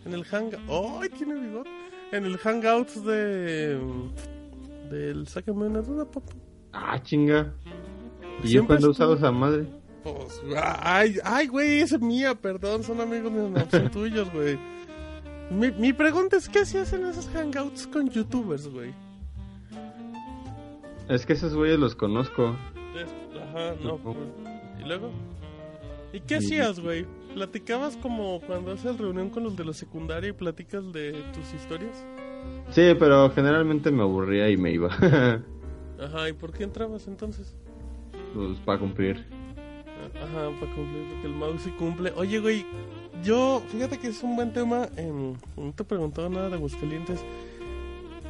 [0.05, 0.61] En el hangout.
[0.67, 1.01] ¡Oh!
[1.15, 1.69] Tiene bigote.
[2.11, 3.79] En el hangouts de.
[4.89, 6.31] Del Sácame una duda, papá.
[6.73, 7.53] Ah, chinga.
[8.43, 9.67] ¿Y yo cuando he usado esa madre?
[10.03, 10.41] Pues.
[10.81, 12.83] Ay, ay, güey, esa es mía, perdón.
[12.83, 14.57] Son amigos míos, no son tuyos, güey.
[15.51, 18.93] Mi, mi pregunta es, ¿qué se hacen esos hangouts con youtubers, güey?
[21.07, 22.55] Es que esos güeyes los conozco.
[23.49, 23.97] Ajá, no.
[23.97, 24.17] Pues,
[24.79, 25.09] ¿Y luego?
[26.13, 27.05] ¿Y qué hacías, güey?
[27.33, 32.05] ¿Platicabas como cuando haces reunión con los de la secundaria y platicas de tus historias?
[32.71, 34.89] Sí, pero generalmente me aburría y me iba.
[35.99, 37.55] Ajá, ¿y por qué entrabas entonces?
[38.33, 39.25] Pues para cumplir.
[40.15, 42.13] Ajá, para cumplir, porque el mouse sí cumple.
[42.15, 42.65] Oye, güey,
[43.23, 44.87] yo, fíjate que es un buen tema.
[45.57, 47.19] no te he preguntado nada de Aguascalientes.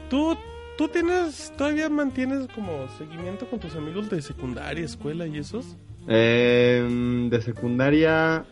[0.10, 0.36] ¿Tú,
[0.78, 5.76] ¿Tú tienes, todavía mantienes como seguimiento con tus amigos de secundaria, escuela y esos?
[6.08, 8.46] Eh, de secundaria.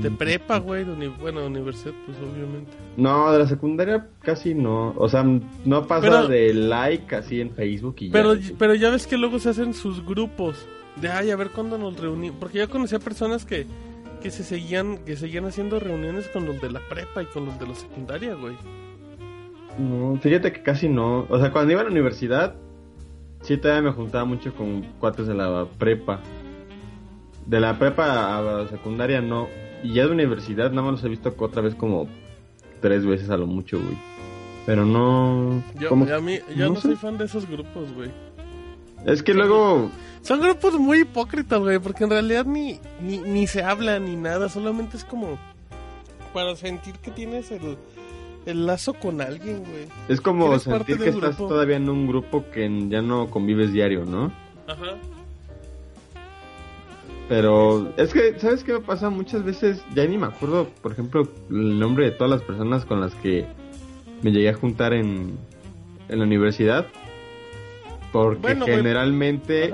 [0.00, 2.72] De mm, prepa, güey, de bueno, universidad, pues obviamente.
[2.96, 4.94] No, de la secundaria casi no.
[4.96, 8.54] O sea, no pasa de like así en Facebook y pero, ya.
[8.58, 10.66] Pero ya ves que luego se hacen sus grupos.
[10.96, 12.38] De, ay, a ver cuándo nos reunimos.
[12.40, 13.66] Porque yo conocía personas que
[14.22, 17.58] que se seguían, que seguían haciendo reuniones con los de la prepa y con los
[17.58, 18.56] de la secundaria, güey.
[19.78, 21.26] No, fíjate que casi no.
[21.28, 22.54] O sea, cuando iba a la universidad,
[23.42, 26.20] sí todavía me juntaba mucho con cuates de la prepa.
[27.46, 29.48] De la prepa a la secundaria no.
[29.82, 32.06] Y ya de universidad nada más los he visto otra vez como
[32.80, 33.96] tres veces a lo mucho, güey.
[34.64, 35.62] Pero no...
[35.80, 38.10] Yo, a mí, yo no, soy fan de esos grupos, güey.
[39.04, 39.90] Es que luego
[40.22, 44.48] son grupos muy hipócritas, güey, porque en realidad ni, ni, ni se habla ni nada,
[44.48, 45.38] solamente es como
[46.32, 47.76] para sentir que tienes el,
[48.46, 49.88] el lazo con alguien, güey.
[50.08, 54.32] Es como sentir que estás todavía en un grupo que ya no convives diario, ¿no?
[54.66, 54.96] Ajá.
[57.28, 59.08] Pero es que, ¿sabes qué me pasa?
[59.10, 63.00] Muchas veces, ya ni me acuerdo, por ejemplo, el nombre de todas las personas con
[63.00, 63.46] las que
[64.22, 65.38] me llegué a juntar en,
[66.08, 66.86] en la universidad.
[68.12, 69.72] Porque generalmente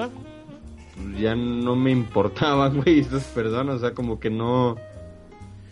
[1.18, 4.76] ya no me importaban, güey, esas personas, o sea, como que no,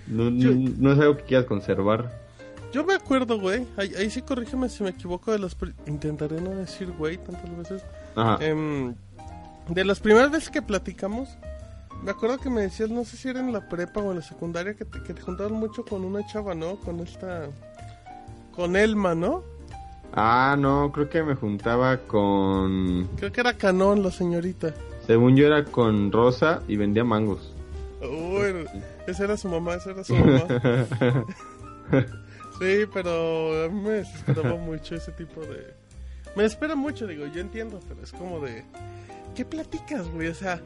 [0.07, 2.27] no, no, es algo que quieras conservar.
[2.73, 5.57] Yo me acuerdo, güey, ahí, sí corrígeme si me equivoco de las...
[5.87, 7.85] Intentaré no decir, güey, tantas veces.
[8.15, 8.45] Ajá.
[8.45, 8.95] Em,
[9.69, 11.29] de las primeras veces que platicamos,
[12.03, 14.23] me acuerdo que me decías, no sé si era en la prepa o en la
[14.23, 16.77] secundaria, que te, que te juntabas mucho con una chava, ¿no?
[16.77, 17.49] Con esta...
[18.55, 19.43] Con Elma, ¿no?
[20.13, 23.09] Ah, no, creo que me juntaba con...
[23.17, 24.73] Creo que era Canón la señorita.
[25.07, 27.53] Según yo era con Rosa y vendía mangos.
[28.03, 28.67] Uy,
[29.07, 30.47] esa era su mamá, esa era su mamá.
[32.59, 35.75] sí, pero a mí me desesperaba mucho ese tipo de...
[36.35, 38.65] Me espera mucho, digo, yo entiendo, pero es como de...
[39.35, 40.29] ¿Qué platicas, güey?
[40.29, 40.61] O sea,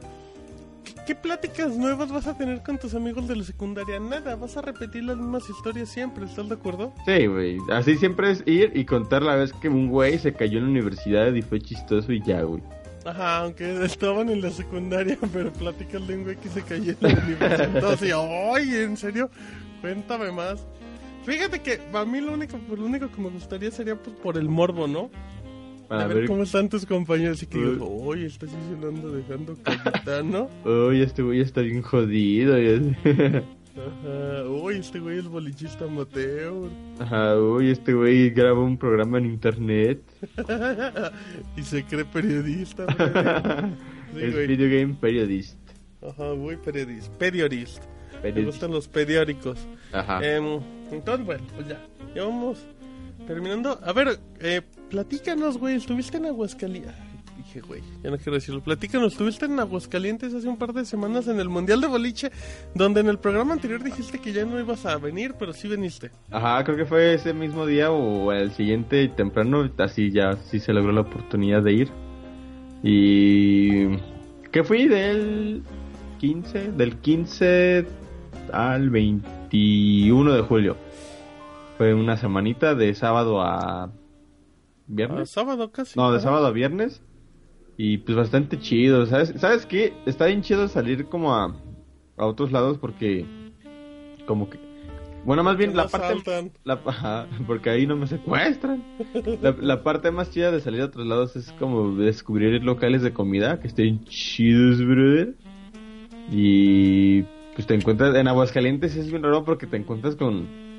[1.06, 4.00] ¿qué, pláticas nuevas vas a tener con tus amigos de la secundaria?
[4.00, 6.92] Nada, vas a repetir las mismas historias siempre, ¿estás de acuerdo?
[7.04, 7.58] Sí, güey.
[7.70, 10.70] Así siempre es ir y contar la vez que un güey se cayó en la
[10.70, 12.62] universidad y fue chistoso y ya, güey.
[13.04, 16.96] Ajá, aunque estaban en la secundaria, pero platicas de un güey que se cayó en
[17.00, 17.76] la universidad.
[17.76, 19.30] Entonces, ay, ¿en serio?
[19.80, 20.66] Cuéntame más.
[21.24, 24.48] Fíjate que a mí lo único, lo único que me gustaría sería pues, por el
[24.48, 25.10] morbo, ¿no?
[25.90, 27.42] A, ver, cómo están tus compañeros.
[27.42, 29.56] Y que digo, oye, estás diciendo dejando
[30.24, 30.48] ¿no?
[30.64, 32.56] Oye, este güey está bien jodido.
[33.76, 36.70] Ajá, uy, este güey es bolichista Mateo.
[36.98, 40.02] Ajá, uy, este güey graba un programa en internet.
[41.56, 42.84] y se cree periodista.
[44.16, 45.58] es video game periodista.
[46.02, 47.16] Ajá, muy periodista.
[47.18, 47.86] Periodista.
[48.22, 49.58] Me gustan los periódicos.
[49.92, 50.24] Ajá.
[50.24, 51.80] Em, entonces, bueno, pues ya.
[52.14, 52.58] Ya vamos
[53.26, 53.78] terminando.
[53.82, 55.76] A ver, eh, platícanos, güey.
[55.76, 57.09] Estuviste en Aguascalientes.
[57.44, 58.62] Dije, güey, ya no quiero decirlo.
[58.62, 62.30] Platícanos, estuviste en Aguascalientes hace un par de semanas en el Mundial de Boliche,
[62.74, 66.10] donde en el programa anterior dijiste que ya no ibas a venir, pero sí viniste.
[66.30, 70.74] Ajá, creo que fue ese mismo día o el siguiente temprano, así ya sí se
[70.74, 71.88] logró la oportunidad de ir.
[72.82, 73.96] Y...
[74.50, 75.62] ¿Qué fui del
[76.18, 76.72] 15?
[76.72, 77.86] Del 15
[78.52, 80.76] al 21 de julio.
[81.78, 83.90] Fue una semanita de sábado a
[84.86, 85.30] viernes.
[85.30, 85.98] sábado casi.
[85.98, 87.02] No, de sábado a viernes.
[87.82, 89.06] Y pues bastante chido.
[89.06, 89.94] ¿Sabes, ¿Sabes qué?
[90.04, 91.56] Está bien chido salir como a,
[92.18, 93.24] a otros lados porque
[94.26, 94.58] como que...
[95.24, 96.52] Bueno, más bien la parte...
[96.64, 96.78] La,
[97.46, 98.84] porque ahí no me secuestran.
[99.40, 103.14] La, la, parte más chida de salir a otros lados es como descubrir locales de
[103.14, 105.34] comida que estén chidos, brother.
[106.30, 107.22] Y
[107.54, 110.69] pues te encuentras en Aguascalientes es bien raro porque te encuentras con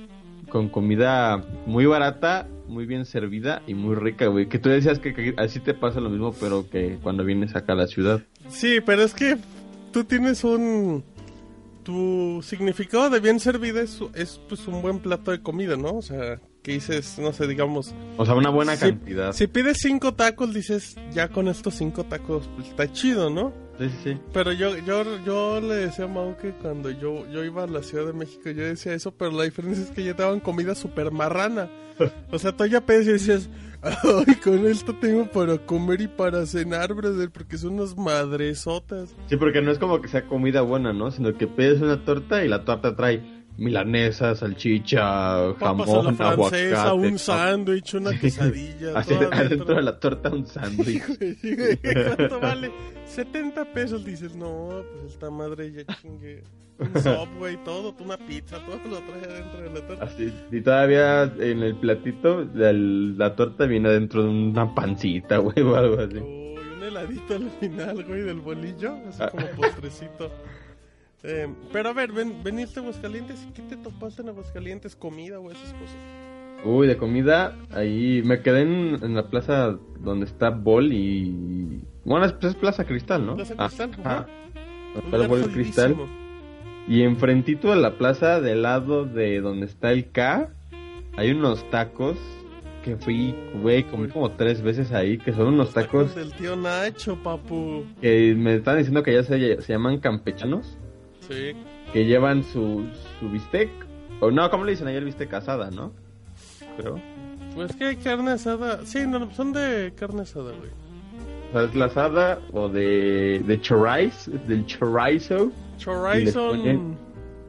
[0.52, 4.48] con comida muy barata, muy bien servida y muy rica, güey.
[4.48, 7.76] Que tú decías que, así te pasa lo mismo, pero que cuando vienes acá a
[7.76, 8.22] la ciudad.
[8.50, 9.38] Sí, pero es que
[9.92, 11.04] tú tienes un...
[11.84, 15.96] Tu significado de bien servida es, es pues un buen plato de comida, ¿no?
[15.96, 17.96] O sea, que dices, no sé, digamos...
[18.18, 19.34] O sea, una buena cantidad.
[19.34, 23.52] Si pides cinco tacos, dices, ya con estos cinco tacos pues, está chido, ¿no?
[23.82, 27.64] Sí, sí, Pero yo, yo, yo le decía a Mau que cuando yo, yo iba
[27.64, 30.22] a la Ciudad de México, yo decía eso, pero la diferencia es que ya te
[30.22, 31.68] daban comida súper marrana.
[32.32, 33.50] o sea, tú ya pedes y decías,
[33.82, 39.16] ay, con esto tengo para comer y para cenar, brother, porque son unas madresotas.
[39.28, 41.10] Sí, porque no es como que sea comida buena, ¿no?
[41.10, 47.94] Sino que pides una torta y la torta trae milanesa, salchicha, jamón, francesa, un sándwich,
[47.96, 49.00] una quesadilla.
[49.32, 51.04] adentro de la torta un sándwich.
[52.18, 52.72] ¿Cuánto vale?
[53.06, 54.06] 70 pesos.
[54.06, 56.44] Dices, no, pues esta madre ya chingue.
[56.80, 60.06] Un subway, todo, una pizza, todo lo trae adentro de la torta.
[60.06, 65.62] Así, y todavía en el platito, la, la torta viene adentro de una pancita, güey,
[65.62, 66.18] o algo así.
[66.18, 70.32] Uy, un heladito al final, güey, del bolillo, así como postrecito.
[71.24, 74.96] Eh, pero a ver, ven, veniste a Aguascalientes y ¿qué te topaste en Aguascalientes?
[74.96, 75.98] ¿Comida o esas cosas?
[76.64, 81.82] Uy, de comida, ahí me quedé en, la plaza donde está Bol y...
[82.06, 83.36] Bueno, es, es Plaza Cristal, ¿no?
[83.36, 84.28] Plaza Cristal, ajá.
[84.96, 85.96] Está Bol Cristal.
[86.88, 90.50] Y enfrentito de la plaza, del lado de donde está el K,
[91.18, 92.18] hay unos tacos
[92.84, 96.16] que fui, güey, comí como tres veces ahí, que son unos tacos...
[96.16, 97.86] del tío Nacho, papu.
[98.02, 100.78] Que me están diciendo que ya se, se llaman campechanos.
[101.94, 102.86] Que llevan su,
[103.20, 103.70] su bistec.
[104.20, 105.92] O no, ¿cómo le dicen ayer bistec asada, no?
[106.78, 107.00] Creo.
[107.56, 108.86] Pues que hay carne asada.
[108.86, 110.70] Sí, no, son de carne asada, güey.
[111.50, 115.52] O sea, es la asada o de, de chorizo, del chorizo.
[115.78, 116.54] Chorizo.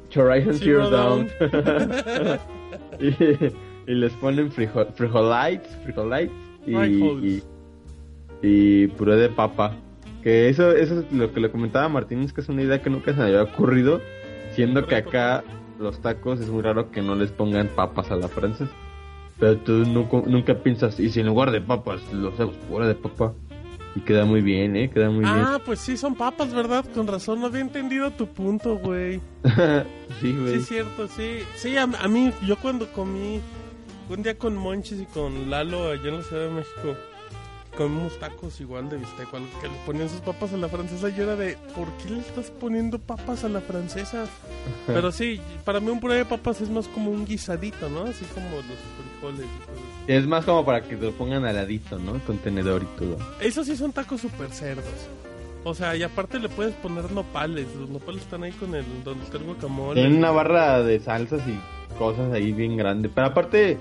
[0.08, 1.28] Chorizo Zero Down.
[3.00, 7.42] y, les ponen frijol, frijolites, frijolites y, y,
[8.42, 9.76] y puré de papa.
[10.22, 12.90] Que eso, eso es lo que le comentaba a Martínez, que es una idea que
[12.90, 14.00] nunca se me había ocurrido,
[14.54, 15.42] siendo que acá
[15.78, 18.70] los tacos es muy raro que no les pongan papas a la francesa.
[19.38, 23.34] Pero tú nunca, piensas, y si en lugar de papas los hago fuera de papa.
[23.94, 24.88] Y queda muy bien, ¿eh?
[24.88, 25.34] Queda muy bien.
[25.34, 26.84] Ah, pues sí, son papas, ¿verdad?
[26.94, 29.20] Con razón, no había entendido tu punto, güey.
[30.20, 30.54] sí, güey.
[30.54, 31.40] Sí, es cierto, sí.
[31.56, 33.40] Sí, a, a, mí, yo cuando comí
[34.08, 36.96] un día con Monchis y con Lalo allá en la Ciudad de México,
[37.76, 41.08] comimos tacos igual de bistec, que le ponían sus papas a la francesa.
[41.08, 44.26] Y yo era de, ¿por qué le estás poniendo papas a la francesa?
[44.86, 48.02] Pero sí, para mí un puré de papas es más como un guisadito, ¿no?
[48.04, 48.78] Así como los
[49.20, 49.46] frijoles
[50.06, 52.18] Es más como para que te lo pongan al ladito, ¿no?
[52.24, 53.16] Con tenedor y todo.
[53.40, 54.84] Esos sí son tacos super cerdos.
[55.64, 57.66] O sea, y aparte le puedes poner nopales.
[57.78, 60.00] Los nopales están ahí con el donde está el guacamole.
[60.00, 63.08] Tienen una barra de salsas y cosas ahí bien grande.
[63.08, 63.78] Pero aparte,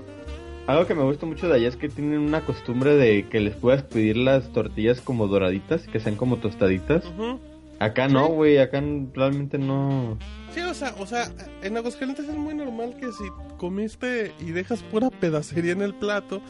[0.66, 3.54] algo que me gusta mucho de allá es que tienen una costumbre de que les
[3.54, 7.04] puedas pedir las tortillas como doraditas, que sean como tostaditas.
[7.80, 8.80] Acá no, güey, acá
[9.12, 10.16] realmente no.
[10.54, 11.28] Sí, o sea, o sea,
[11.62, 13.24] en Aguascalientes es muy normal que si
[13.58, 16.40] comiste y dejas pura pedacería en el plato,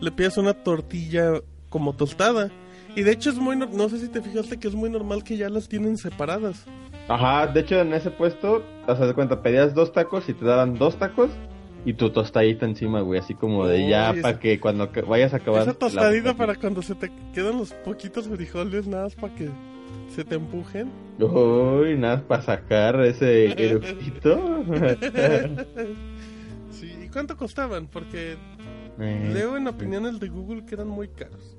[0.00, 2.50] le pidas una tortilla como tostada.
[2.94, 5.38] Y de hecho es muy, no sé si te fijaste que es muy normal que
[5.38, 6.66] ya las tienen separadas.
[7.08, 10.44] Ajá, de hecho en ese puesto, o sea, de cuenta, pedías dos tacos y te
[10.44, 11.30] daban dos tacos
[11.84, 15.62] y tu tostadita encima, güey, así como de ya para que cuando vayas a acabar.
[15.62, 19.48] Esa tostadita para cuando se te quedan los poquitos frijoles, nada más para que
[20.14, 20.90] se te empujen.
[21.18, 24.64] Uy, nada para sacar ese eructito.
[26.70, 27.86] sí, ¿y cuánto costaban?
[27.86, 28.36] Porque
[29.00, 31.56] eh, leo en opiniones de Google que eran muy caros.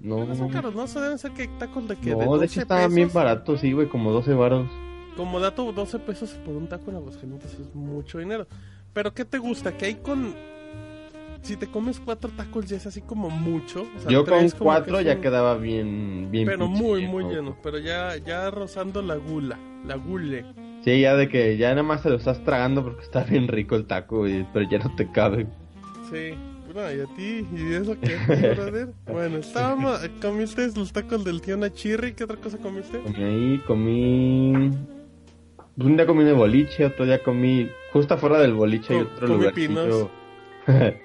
[0.00, 0.82] No, no son caros, ¿no?
[0.82, 2.10] O deben ser que tacos de que.
[2.10, 4.68] No, de, hecho estaban bien baratos, sí, güey, como 12 varos.
[5.16, 8.46] Como dato, 12 pesos por un taco en Aguascalientes es mucho dinero.
[8.92, 9.76] Pero ¿qué te gusta?
[9.76, 10.34] Que hay con...
[11.42, 13.84] Si te comes cuatro tacos ya es así como mucho.
[14.08, 16.46] Yo con cuatro ya quedaba bien, bien.
[16.46, 17.56] Pero muy, muy lleno.
[17.64, 20.44] Pero ya, ya rozando la gula, la gule.
[20.84, 23.74] Sí, ya de que ya nada más te lo estás tragando porque está bien rico
[23.74, 25.48] el taco, pero ya no te cabe.
[26.10, 26.34] Sí,
[26.72, 32.14] bueno, y a ti, ¿y eso qué, bueno, estábamos, comiste los tacos del tío Nachirri,
[32.14, 33.00] ¿qué otra cosa comiste?
[33.00, 34.70] Comí ahí, comí
[35.76, 39.26] un día comí en el boliche, otro día comí justo afuera del boliche hay otro
[39.26, 39.54] lugar.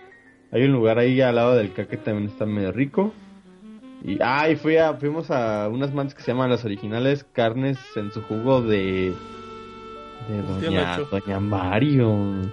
[0.51, 3.13] hay un lugar ahí al lado del que también está medio rico.
[4.03, 8.11] Y ah, fui a, fuimos a unas mantas que se llaman las originales carnes en
[8.11, 9.13] su jugo de
[10.29, 12.51] de doña, doña Mario.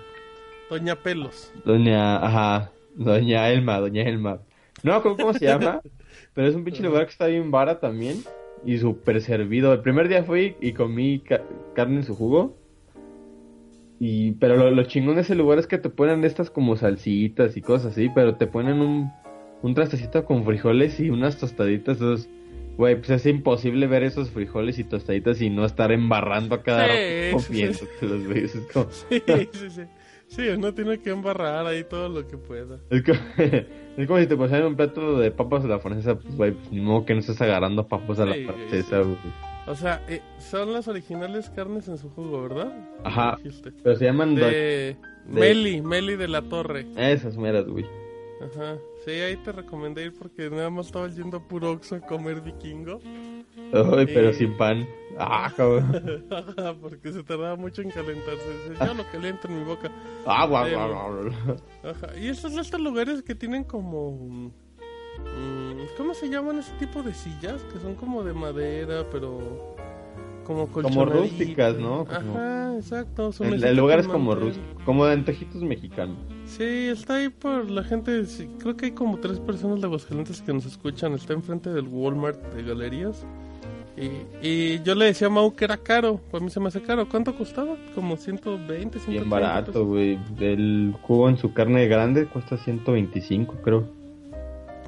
[0.71, 1.53] Doña Pelos.
[1.65, 4.39] Doña, ajá, Doña Elma, Doña Elma.
[4.83, 5.81] No cómo, cómo se llama,
[6.35, 8.23] pero es un pinche lugar que está bien vara también
[8.67, 9.73] y súper servido.
[9.73, 11.23] El primer día fui y comí
[11.75, 12.57] carne en su jugo.
[14.01, 17.57] Y, pero lo, lo, chingón de ese lugar es que te ponen estas como salsitas
[17.57, 19.11] y cosas así, pero te ponen un,
[19.63, 21.99] un trastecito con frijoles y unas tostaditas.
[21.99, 22.29] Entonces,
[22.77, 26.89] güey, pues es imposible ver esos frijoles y tostaditas y no estar embarrando a cada
[26.89, 27.31] sí,
[29.53, 29.83] sí, sí.
[29.83, 29.89] Sí,
[30.57, 32.81] uno tiene que embarrar ahí todo lo que pueda.
[32.91, 33.19] Es como,
[33.97, 36.73] es como si te pusieran un plato de papas a la francesa, pues, güey, pues,
[36.73, 39.17] ni modo que no estés agarrando papas a la francesa, güey.
[39.67, 42.73] O sea, eh, son las originales carnes en su jugo, ¿verdad?
[43.03, 43.39] Ajá.
[43.83, 44.35] Pero se llaman...
[44.35, 44.97] De...
[45.27, 46.87] Meli, Meli de la Torre.
[46.97, 47.87] Esas meras, güey.
[48.43, 48.77] Ajá.
[49.05, 52.41] Sí, ahí te recomendé ir porque nada más estaba yendo a puro Oxxo a comer
[52.41, 53.01] vikingo.
[53.73, 54.87] Ay, pero sin pan.
[55.19, 56.25] Ah, cabrón.
[56.81, 58.45] Porque se tardaba mucho en calentarse.
[58.85, 59.91] Yo lo caliento en mi boca.
[60.27, 61.31] Ah, guau, guau,
[61.85, 62.17] Ajá.
[62.19, 64.53] Y estos, estos lugares que tienen como.
[65.19, 67.63] Mm, ¿Cómo se llaman ese tipo de sillas?
[67.73, 69.77] Que son como de madera, pero.
[70.45, 72.07] Como Como rústicas, ¿no?
[72.11, 73.31] Ajá, exacto.
[73.41, 74.67] el, lugar es como rústico.
[74.85, 76.17] Como de antejitos mexicanos.
[76.47, 78.25] Sí, está ahí por la gente.
[78.59, 81.15] creo que hay como tres personas de Aguascalientes que nos escuchan.
[81.15, 83.27] Está enfrente del Walmart de galerías.
[84.43, 86.21] Y, yo le decía a Mau que era caro.
[86.31, 87.09] Pues a mí se me hace caro.
[87.09, 87.77] ¿Cuánto costaba?
[87.95, 90.19] Como 120, 130 Bien barato, güey.
[90.41, 94.04] El jugo en su carne grande cuesta 125, creo.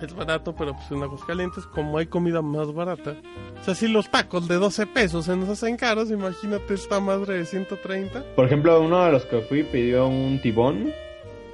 [0.01, 3.17] Es barato, pero pues en Aguascalientes, como hay comida más barata.
[3.61, 7.39] O sea, si los tacos de 12 pesos se nos hacen caros, imagínate esta madre
[7.39, 8.25] de 130.
[8.35, 10.93] Por ejemplo, uno de los que fui pidió un tibón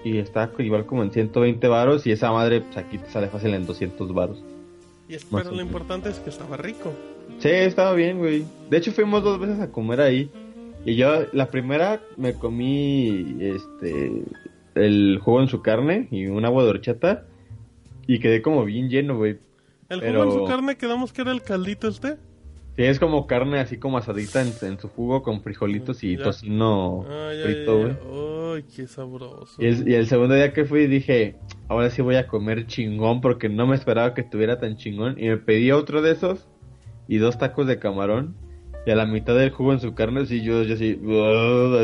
[0.04, 3.54] y está igual como en 120 varos y esa madre pues aquí te sale fácil
[3.54, 4.42] en 200 varos.
[5.08, 6.92] Y pero lo importante es que estaba rico.
[7.38, 8.44] Sí, estaba bien, güey.
[8.70, 10.30] De hecho, fuimos dos veces a comer ahí.
[10.84, 14.24] Y yo, la primera, me comí este
[14.74, 17.26] el jugo en su carne y un agua de horchata.
[18.06, 19.38] Y quedé como bien lleno, güey.
[19.88, 22.16] ¿El jugo en su carne quedamos que era el caldito este?
[22.76, 27.04] Sí, es como carne así como asadita en, su jugo con frijolitos y tocino
[27.44, 27.96] frito, güey.
[28.54, 29.62] Ay, qué sabroso.
[29.62, 31.36] Y el, y el, segundo día que fui dije,
[31.68, 35.18] ahora sí voy a comer chingón porque no me esperaba que estuviera tan chingón.
[35.18, 36.48] Y me pedí otro de esos
[37.08, 38.34] y dos tacos de camarón.
[38.84, 40.98] Y a la mitad del jugo en su carne, así yo, yo así,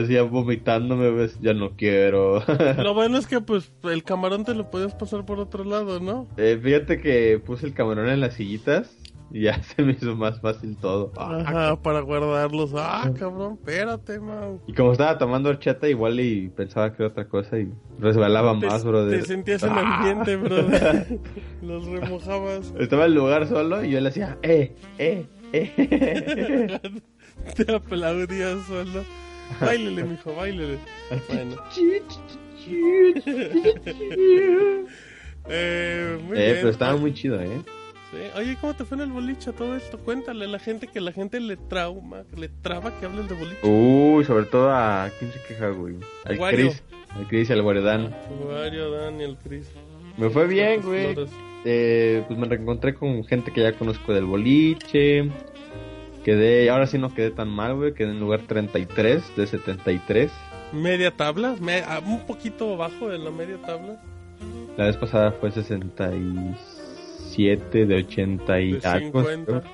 [0.01, 2.43] decía vomitándome, ves, ya no quiero.
[2.83, 6.27] lo bueno es que pues el camarón te lo puedes pasar por otro lado, ¿no?
[6.37, 8.99] Eh, fíjate que puse el camarón en las sillitas
[9.31, 11.13] Y ya se me hizo más fácil todo.
[11.17, 12.73] Ah, Ajá, para guardarlos.
[12.75, 14.61] Ah, cabrón, espérate, man.
[14.67, 17.71] Y como estaba tomando horchata, igual y pensaba que era otra cosa y
[18.01, 19.21] resbalaba más, brother.
[19.21, 21.21] Te sentías en el ambiente, brother.
[21.63, 22.75] Los remojabas.
[22.79, 25.27] Estaba en el lugar solo y yo le decía, eh, eh, eh.
[27.55, 29.05] te aplaudías solo.
[29.61, 30.79] Báilele, mijo, báilele.
[31.29, 31.57] Bueno.
[35.49, 37.63] eh, muy eh, pero estaba muy chido, ¿eh?
[38.37, 39.99] Oye, ¿cómo te fue en el boliche todo esto?
[39.99, 43.35] Cuéntale a la gente que la gente le trauma, que le traba que hables de
[43.35, 43.61] boliche.
[43.63, 45.11] Uy, sobre todo a...
[45.19, 45.97] ¿Quién se queja, güey?
[46.25, 46.83] Al Chris.
[47.11, 48.15] Al Chris y al Guaredán.
[48.47, 49.71] Wario, Dan y al Chris.
[50.17, 51.15] Me fue bien, güey.
[51.65, 55.31] Eh, pues me reencontré con gente que ya conozco del boliche.
[56.25, 57.95] Quedé, ahora sí no quedé tan mal, güey.
[57.95, 60.33] Quedé en lugar 33 de 73.
[60.73, 61.57] Media tabla,
[61.87, 64.01] ah, un poquito bajo de la media tabla.
[64.77, 66.79] La vez pasada fue 66
[67.73, 69.25] de 80 y algo,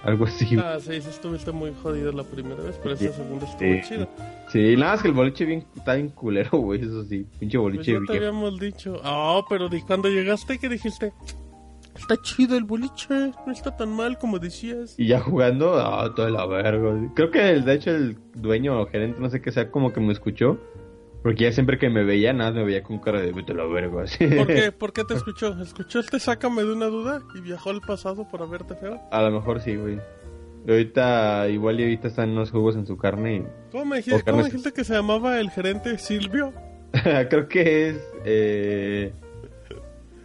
[0.02, 0.56] algo así.
[0.58, 3.80] Ah, sí, sí, estuviste muy jodido la primera vez, pero esa segunda estuvo sí.
[3.88, 4.08] chida.
[4.48, 7.96] Sí, nada más que el boliche bien, está bien culero, güey, eso sí, pinche boliche.
[7.96, 9.00] Pues ya te habíamos dicho.
[9.02, 11.12] Ah, pero de cuando llegaste, ¿qué dijiste?
[11.96, 14.94] Está chido el boliche, no está tan mal como decías.
[14.98, 17.12] Y ya jugando, ah, toda la verga.
[17.14, 20.12] Creo que de hecho el dueño o gerente, no sé qué sea, como que me
[20.12, 20.58] escuchó
[21.24, 24.02] porque ya siempre que me veía, nada, me veía con cara de vete la verga,
[24.02, 24.26] así.
[24.26, 24.72] ¿Por qué?
[24.78, 25.58] ¿Por qué te escuchó?
[25.58, 29.00] ¿Escuchó este sácame de una duda y viajó al pasado para verte feo?
[29.10, 29.98] A lo mejor sí, güey.
[30.68, 33.36] ahorita, igual y ahorita están unos jugos en su carne.
[33.36, 33.44] Y...
[33.72, 36.52] ¿Cómo me dijiste, ¿cómo dijiste que se llamaba el gerente Silvio?
[37.30, 39.14] Creo que es, eh,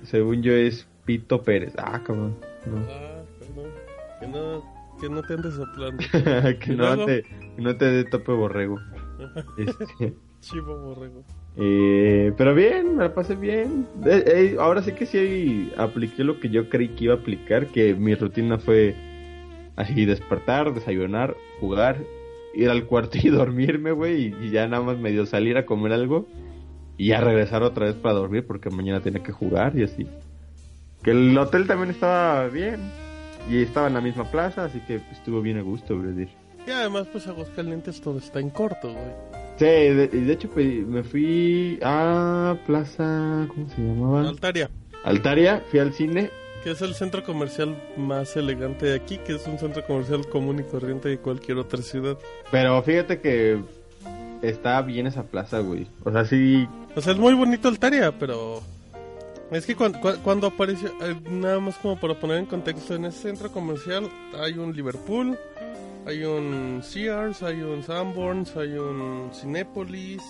[0.04, 1.74] según yo es Pito Pérez.
[1.76, 2.36] Ah, cabrón.
[2.68, 2.86] No.
[2.88, 3.72] Ah, perdón.
[4.20, 4.64] Que no,
[5.02, 6.04] que no te andes soplando.
[6.60, 8.78] que, no te, que no te dé tope borrego.
[9.58, 10.14] este...
[10.40, 11.24] Chivo borrego.
[11.58, 13.88] Eh, pero bien, me la pasé bien.
[14.06, 17.66] Eh, eh, ahora sí que sí apliqué lo que yo creí que iba a aplicar,
[17.66, 18.94] que mi rutina fue
[19.78, 22.04] así despertar, desayunar, jugar,
[22.54, 26.28] ir al cuarto y dormirme, güey, y, ya nada más medio salir a comer algo
[26.98, 30.06] y ya regresar otra vez para dormir porque mañana tenía que jugar y así.
[31.04, 32.92] Que el hotel también estaba bien
[33.50, 36.28] y estaba en la misma plaza, así que estuvo bien a gusto, güey.
[36.68, 39.14] Y además, pues Aguascalientes todo está en corto, güey.
[39.58, 44.30] Sí, de, de hecho pues, me fui a Plaza, ¿cómo se llamaba?
[44.30, 44.70] Altaria.
[45.04, 46.30] Altaria, fui al cine.
[46.64, 50.60] Que es el centro comercial más elegante de aquí, que es un centro comercial común
[50.60, 52.18] y corriente de cualquier otra ciudad.
[52.52, 53.62] Pero fíjate que
[54.42, 55.88] está bien esa plaza, güey.
[56.04, 56.68] O sea, sí...
[56.96, 58.62] O sea, es muy bonito Altaria, pero...
[59.52, 63.30] Es que cuando, cuando apareció, eh, nada más como para poner en contexto, en ese
[63.30, 65.38] centro comercial hay un Liverpool,
[66.06, 70.22] hay un Sears, hay un Sanborns, hay un Cinépolis,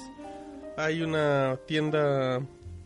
[0.77, 2.39] hay una tienda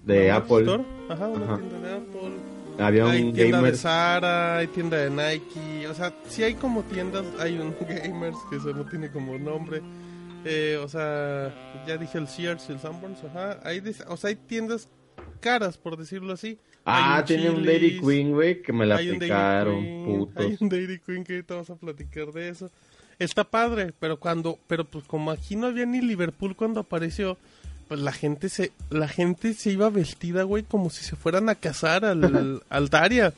[0.04, 0.84] de Apple.
[1.10, 2.34] Ajá, una tienda de Apple.
[2.80, 6.82] Había hay un tienda de Zara, hay tienda de Nike, o sea, si hay como
[6.84, 9.84] tiendas, hay un Gamers que eso no tiene como nombre.
[10.46, 11.54] Eh, o sea,
[11.88, 14.90] ya dije el Sears y el Sanborns, ajá, hay, o sea, hay tiendas
[15.44, 16.58] caras, por decirlo así.
[16.86, 20.46] Ah, tiene un Dairy Queen, güey, que me la picaron, putos.
[20.46, 22.72] Hay un Dairy Queen que ahorita vamos a platicar de eso.
[23.20, 27.38] Está padre, pero cuando, pero pues como aquí no había ni Liverpool cuando apareció,
[27.88, 31.56] pues la gente se, la gente se iba vestida, güey, como si se fueran a
[31.56, 33.34] casar al, al Daria.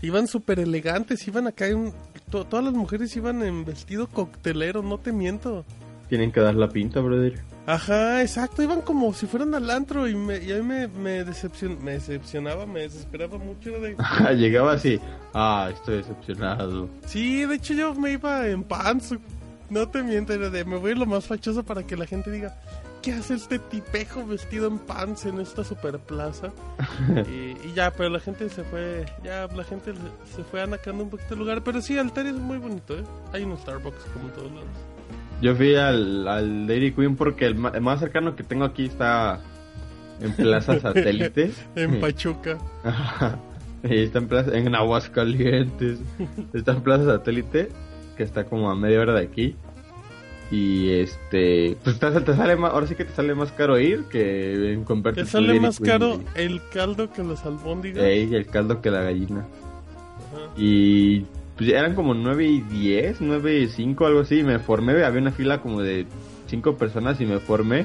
[0.00, 1.92] Iban súper elegantes, iban acá en,
[2.30, 5.64] todas las mujeres iban en vestido coctelero, no te miento.
[6.08, 7.40] Tienen que dar la pinta, brother.
[7.68, 11.22] Ajá, exacto, iban como si fueran al antro y, me, y a mí me, me,
[11.22, 13.72] me decepcionaba, me desesperaba mucho.
[13.78, 13.94] De...
[14.38, 14.98] Llegaba así,
[15.34, 16.88] ah, estoy decepcionado.
[17.04, 19.14] Sí, de hecho yo me iba en pants,
[19.68, 22.58] no te miento, de me voy lo más fachoso para que la gente diga,
[23.02, 26.50] ¿qué hace este tipejo vestido en pants en esta super plaza?
[27.30, 29.92] y, ya, pero la gente se fue, ya la gente
[30.34, 33.04] se fue anacando un poquito el lugar, pero sí, Altaria es muy bonito, ¿eh?
[33.34, 34.97] Hay un Starbucks como en todos lados.
[35.40, 39.40] Yo fui al, al Dairy Queen porque el, más cercano que tengo aquí está
[40.20, 41.52] en Plaza Satélite.
[41.76, 42.58] en Pachuca.
[43.82, 46.00] está en, plaza, en Aguascalientes.
[46.52, 47.68] está en Plaza Satélite,
[48.16, 49.54] que está como a media hora de aquí.
[50.50, 54.04] Y este, pues te, te sale más, ahora sí que te sale más caro ir
[54.04, 55.22] que en comprarte.
[55.22, 58.02] Te sale más caro el caldo que los albóndigas.
[58.02, 59.46] El caldo que la gallina.
[60.56, 61.26] Y
[61.58, 64.44] pues eran como 9 y 10, 9 y 5, algo así.
[64.44, 66.06] Me formé, había una fila como de
[66.46, 67.84] 5 personas y me formé.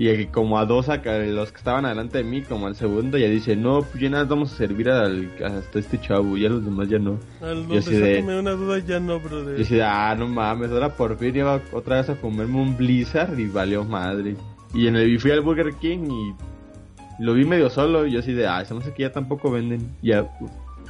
[0.00, 3.56] Y como a dos, los que estaban adelante de mí, como al segundo, ya dice,
[3.56, 7.00] no, pues ya nada vamos a servir al, hasta este chavo, ya los demás ya
[7.00, 7.18] no.
[7.40, 9.56] Al donde me una duda ya no, brother.
[9.56, 13.36] Y decía, ah, no mames, ahora por fin iba otra vez a comerme un Blizzard
[13.40, 14.36] y valió madre.
[14.72, 18.32] Y en el fui al Burger King y lo vi medio solo y yo así
[18.32, 19.96] de, ah, sé que ya tampoco venden.
[20.00, 20.28] Ya,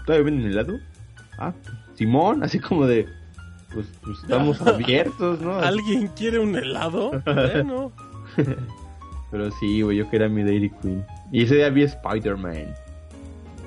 [0.05, 0.79] ¿todavía venden helado?
[1.39, 1.53] Ah,
[1.95, 3.07] Simón, así como de,
[3.73, 5.59] pues, pues estamos abiertos, ¿no?
[5.59, 7.11] ¿Alguien quiere un helado?
[7.25, 7.93] bueno.
[9.31, 11.05] Pero sí, güey, yo quería mi Daily Queen.
[11.31, 12.75] Y ese día vi Spider-Man.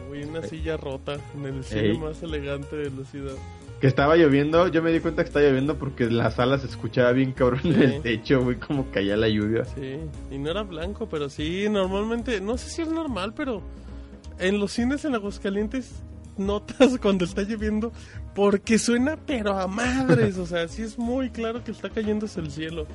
[0.09, 3.33] Uy, una silla rota en el cine más elegante de la ciudad.
[3.79, 7.11] Que estaba lloviendo, yo me di cuenta que estaba lloviendo porque la sala se escuchaba
[7.13, 9.65] bien cabrón en el techo, güey, como caía la lluvia.
[9.65, 9.97] Sí,
[10.29, 13.61] y no era blanco, pero sí, normalmente, no sé si es normal, pero
[14.37, 16.03] en los cines en Aguascalientes
[16.41, 17.91] notas cuando está lloviendo
[18.35, 22.51] porque suena pero a madres, o sea, sí es muy claro que está cayéndose el
[22.51, 22.87] cielo.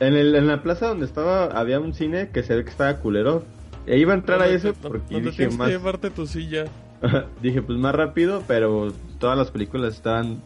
[0.00, 2.96] En, el, en la plaza donde estaba había un cine que se ve que estaba
[2.98, 3.44] culero.
[3.86, 5.68] E iba a entrar a eso porque dije más...
[5.68, 6.66] que llevarte tu silla.
[7.42, 10.42] dije pues más rápido, pero todas las películas estaban...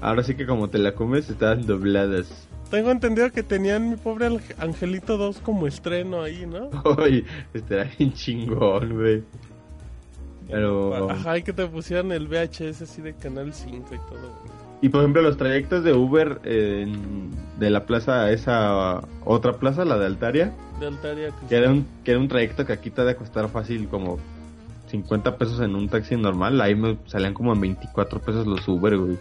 [0.00, 2.48] Ahora sí que como te la comes, estaban dobladas.
[2.70, 4.28] Tengo entendido que tenían mi pobre
[4.58, 6.70] Angelito 2 como estreno ahí, ¿no?
[7.02, 7.24] Uy,
[7.54, 9.22] este era bien chingón, güey.
[10.48, 11.10] Pero...
[11.10, 14.32] Ajá, y que te pusieran el VHS así de Canal 5 y todo.
[14.80, 19.98] Y por ejemplo, los trayectos de Uber de la plaza a esa otra plaza, la
[19.98, 20.54] de Altaria.
[20.78, 21.32] De Altaria.
[21.48, 24.18] Que, era un, que era un trayecto que aquí te de costar fácil como
[24.88, 26.60] 50 pesos en un taxi normal.
[26.60, 29.18] Ahí me salían como en 24 pesos los Uber, güey.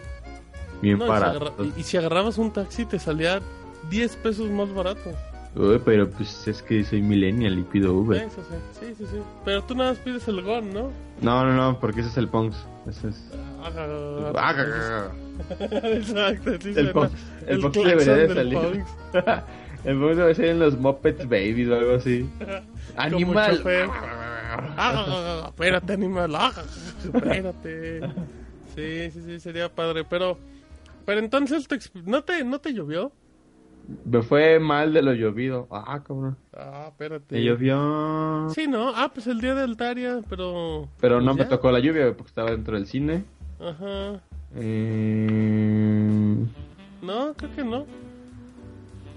[0.82, 1.66] Bien barato.
[1.76, 3.40] Y, si agarrabas un taxi te salía
[3.90, 5.12] 10 pesos más barato.
[5.58, 8.30] Uy, pero pues es que soy millennial y pido Uber.
[8.30, 8.42] Sí,
[8.80, 9.18] sí, sí, sí.
[9.44, 10.92] Pero tú nada más pides el GON, ¿no?
[11.22, 12.58] No, no, no, porque ese es el Punks.
[12.88, 13.32] Ese es...
[15.60, 17.14] Exacto, el, Punks,
[17.48, 18.84] el, Punks debería de salir.
[19.84, 22.30] el Punks debe ser en los Muppets Babies o algo así.
[22.96, 23.64] Animal.
[25.48, 26.38] espérate, animal.
[27.04, 28.02] espérate.
[28.76, 30.04] Sí, sí, sí, sería padre.
[30.04, 30.38] Pero,
[31.04, 31.68] pero entonces,
[32.06, 33.12] ¿no te, no te llovió?
[34.04, 35.68] Me fue mal de lo llovido.
[35.72, 36.36] Ah, cabrón.
[36.54, 37.36] Ah, espérate.
[37.36, 38.50] Me llovió.
[38.50, 38.90] Sí, ¿no?
[38.94, 40.90] Ah, pues el día de Altaria, pero.
[41.00, 43.24] Pero no me tocó la lluvia porque estaba dentro del cine.
[43.60, 44.20] Ajá.
[44.56, 46.36] Eh...
[47.02, 47.86] No, creo que no.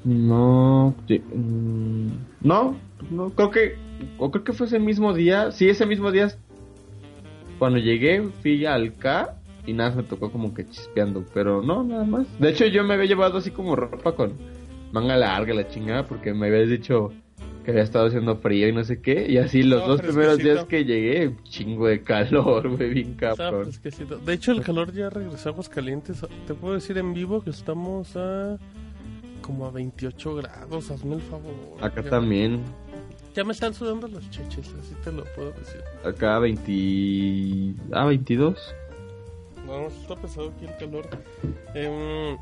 [0.04, 0.94] No.
[1.08, 2.08] Mm,
[2.42, 2.76] no,
[3.10, 3.76] no, creo que.
[4.18, 5.50] O creo que fue ese mismo día.
[5.50, 6.28] Sí, ese mismo día.
[7.58, 11.24] Cuando llegué, fui al K y nada, me tocó como que chispeando.
[11.34, 12.26] Pero no, nada más.
[12.38, 14.59] De hecho, yo me había llevado así como ropa con
[14.92, 17.12] manga larga, la chingada, porque me habías dicho
[17.64, 19.26] que había estado haciendo frío y no sé qué.
[19.28, 23.70] Y así los dos primeros días que llegué, chingo de calor, güey, bien cabrón.
[24.24, 26.24] De hecho, el calor ya regresó a Aguascalientes.
[26.46, 28.58] Te puedo decir en vivo que estamos a
[29.40, 31.52] como a 28 grados, hazme el favor.
[31.80, 32.62] Acá también.
[33.34, 35.80] Ya me están sudando los cheches, así te lo puedo decir.
[36.04, 37.74] Acá 20...
[37.92, 38.74] Ah, 22.
[39.66, 41.08] No, está pesado aquí el calor.
[41.74, 42.36] Eh,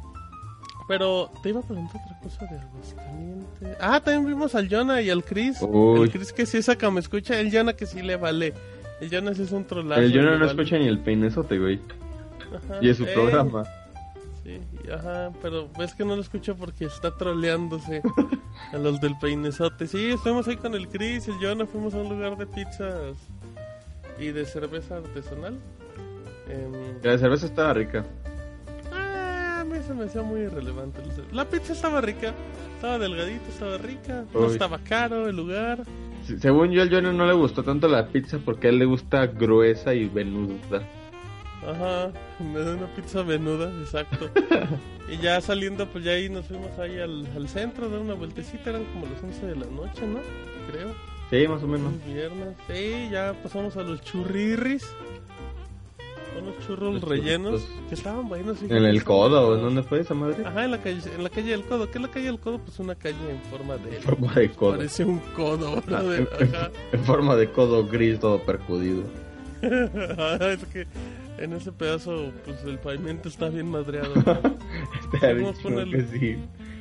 [0.89, 3.77] pero te iba a preguntar otra cosa de Aguascalientes.
[3.79, 5.61] Ah, también vimos al Jonah y al Chris.
[5.61, 7.39] El Chris que sí saca, me escucha.
[7.39, 8.55] El Jonah que sí le vale.
[8.99, 10.01] El Jonah sí es un trolazo.
[10.01, 11.79] El Jonah no escucha ni el peinesote, güey.
[12.57, 13.65] Ajá, y es su eh, programa.
[14.43, 14.59] Sí,
[14.91, 18.01] ajá, pero ves que no lo escucho porque está troleándose
[18.73, 19.87] a los del peinesote.
[19.87, 21.67] Sí, estuvimos ahí con el Chris y el Jonah.
[21.67, 23.15] Fuimos a un lugar de pizzas
[24.19, 25.59] y de cerveza artesanal.
[26.49, 28.07] Eh, la cerveza estaba rica
[29.89, 31.01] se me hacía muy irrelevante.
[31.33, 32.35] La pizza estaba rica,
[32.75, 35.83] estaba delgadita, estaba rica, no estaba caro el lugar.
[36.41, 39.27] según yo, al Johnny no le gustó tanto la pizza porque a él le gusta
[39.27, 40.83] gruesa y venuda.
[41.67, 44.31] Ajá, me da una pizza venuda, exacto.
[45.09, 48.15] y ya saliendo, pues ya ahí nos fuimos ahí al, al centro, a dar una
[48.15, 50.21] vueltecita, eran como las 11 de la noche, ¿no?
[50.71, 50.95] Creo.
[51.31, 51.93] Sí, más o menos.
[52.07, 52.57] viernes.
[52.69, 54.87] Sí, ya pasamos a los churrirris
[56.39, 58.63] unos churros rellenos que estaban buenos.
[58.63, 60.45] En el codo, ¿en dónde fue esa madre?
[60.45, 61.91] Ajá, en la calle, en la calle del codo.
[61.91, 62.59] ¿Qué es la calle del codo?
[62.59, 63.97] Pues una calle en forma de...
[63.97, 64.77] En forma de codo.
[64.77, 69.03] Parece un codo, ah, En, forma de codo gris, todo percudido.
[69.63, 70.87] es que
[71.39, 74.15] en ese pedazo, pues el pavimento está bien madreado.
[75.13, 76.37] está por, el, sí.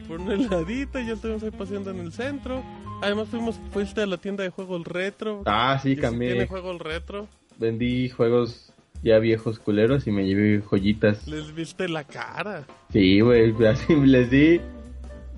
[0.08, 2.64] por una heladita y ya estuvimos ahí paseando en el centro.
[3.02, 5.44] Además fuimos, fuiste a la tienda de juegos retro.
[5.46, 6.32] Ah, sí, cambié.
[6.32, 7.28] Tiene juegos retro.
[7.60, 8.72] Vendí juegos
[9.04, 11.28] ya viejos culeros y me llevé joyitas.
[11.28, 12.66] Les viste la cara.
[12.92, 14.62] Sí, güey, así les di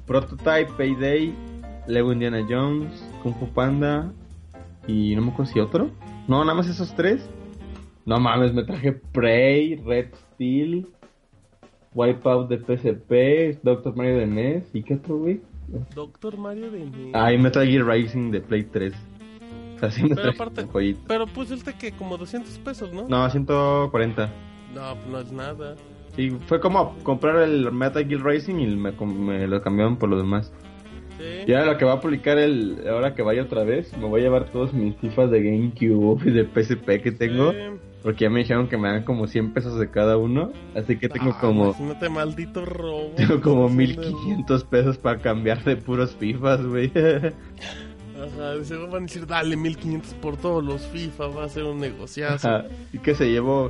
[0.06, 1.34] Prototype, Payday,
[1.88, 4.12] Lego Indiana Jones, Kung Fu Panda
[4.88, 5.92] y no me acuerdo si otro.
[6.28, 7.28] No, nada más esos tres.
[8.06, 10.88] No mames, me traje Prey, Red Steel,
[11.94, 15.42] Wipeout de PSP, Doctor Mario de NES y qué otro, güey.
[15.94, 17.12] Doctor Mario de NES.
[17.14, 18.94] Ah, y Metal Gear Rising de Play 3
[20.16, 20.66] pero aparte,
[21.08, 23.08] pero pusiste que como 200 pesos, ¿no?
[23.08, 24.30] No, 140.
[24.76, 25.76] No, pues no es nada.
[26.16, 30.52] Sí, fue como comprar el Metal Gear Racing y me, lo cambiaron por lo demás.
[31.18, 31.44] Sí.
[31.48, 34.22] Y ahora lo que va a publicar el, ahora que vaya otra vez, me voy
[34.22, 37.54] a llevar todos mis FIFAs de GameCube y de PSP que tengo.
[38.02, 40.54] Porque ya me dijeron que me dan como 100 pesos de cada uno.
[40.74, 41.66] Así que tengo Ah, como.
[41.66, 43.12] Imagínate, maldito robo.
[43.18, 46.90] Tengo como Son de- 1500 pesos para cambiar de puros FIFAs, güey.
[48.22, 51.80] Ajá, seguro van a decir, dale 1500 por todos los FIFA, va a ser un
[51.80, 52.48] negociazo.
[52.48, 53.70] Ajá, y que se llevó.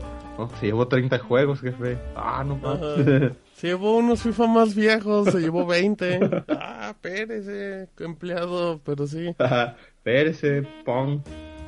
[0.59, 1.97] Se llevó 30 juegos, jefe.
[2.15, 3.33] Ah, no mames.
[3.55, 6.43] Se llevó unos FIFA más viejos, se llevó 20.
[6.47, 9.35] Ah, espérese, empleado, pero sí.
[9.37, 11.19] Ajá, Espérese, Pong.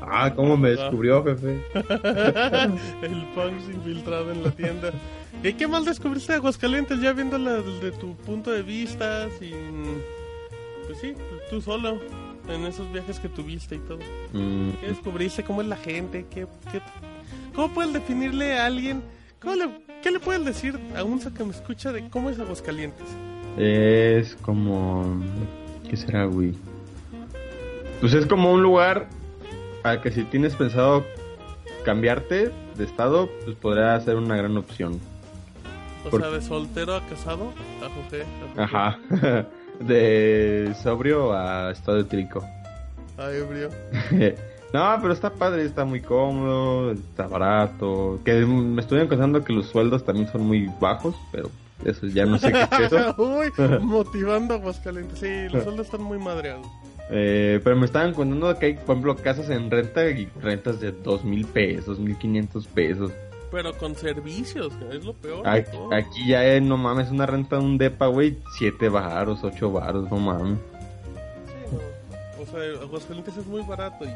[0.02, 1.62] Ah, cómo me descubrió, jefe.
[3.04, 4.92] El Punks infiltrado en la tienda.
[5.44, 9.30] ¿Y qué más descubriste de Aguascalientes ya viéndola desde tu punto de vista?
[9.38, 10.02] Sin...
[10.88, 11.14] Pues sí,
[11.50, 12.00] tú solo,
[12.48, 14.00] en esos viajes que tuviste y todo.
[14.34, 15.44] Mm, ¿Qué descubriste?
[15.44, 16.26] ¿Cómo es la gente?
[16.30, 16.82] ¿Qué, qué-
[17.56, 19.02] ¿Cómo puedes definirle a alguien?
[19.42, 23.06] ¿Cómo le- ¿Qué le puedes decir a un que me escucha de cómo es Aguascalientes?
[23.58, 25.22] es como.
[25.90, 26.54] ¿Qué será, güey?
[28.00, 29.08] Pues es como un lugar
[29.84, 31.06] al que si tienes pensado
[31.84, 35.00] cambiarte de estado, pues podría ser una gran opción.
[36.06, 37.52] O Por- sea, de soltero a casado,
[37.84, 38.24] a José.
[38.24, 39.00] a José, Ajá.
[39.82, 42.46] De sobrio a estado etílico.
[43.18, 43.70] A ebrio.
[44.74, 48.20] no, pero está padre, está muy cómodo, está barato.
[48.24, 51.50] Que me estoy encontrando que los sueldos también son muy bajos, pero
[51.86, 53.16] eso ya no sé qué es eso.
[53.18, 53.52] Uy,
[53.82, 55.20] motivando a Aguascalientes.
[55.20, 56.68] Sí, los sueldos están muy madreados.
[57.10, 60.92] Eh, pero me estaban contando que hay, por ejemplo, casas en renta y rentas de
[60.92, 63.12] dos mil pesos, mil quinientos pesos.
[63.52, 65.48] Pero con servicios, que es lo peor.
[65.48, 69.72] Aquí, aquí ya es, no mames, una renta de un depa, güey, siete baros, ocho
[69.72, 70.58] baros, no mames.
[71.48, 72.44] Sí, no.
[72.44, 74.10] O sea, Aguascalientes es muy barato y,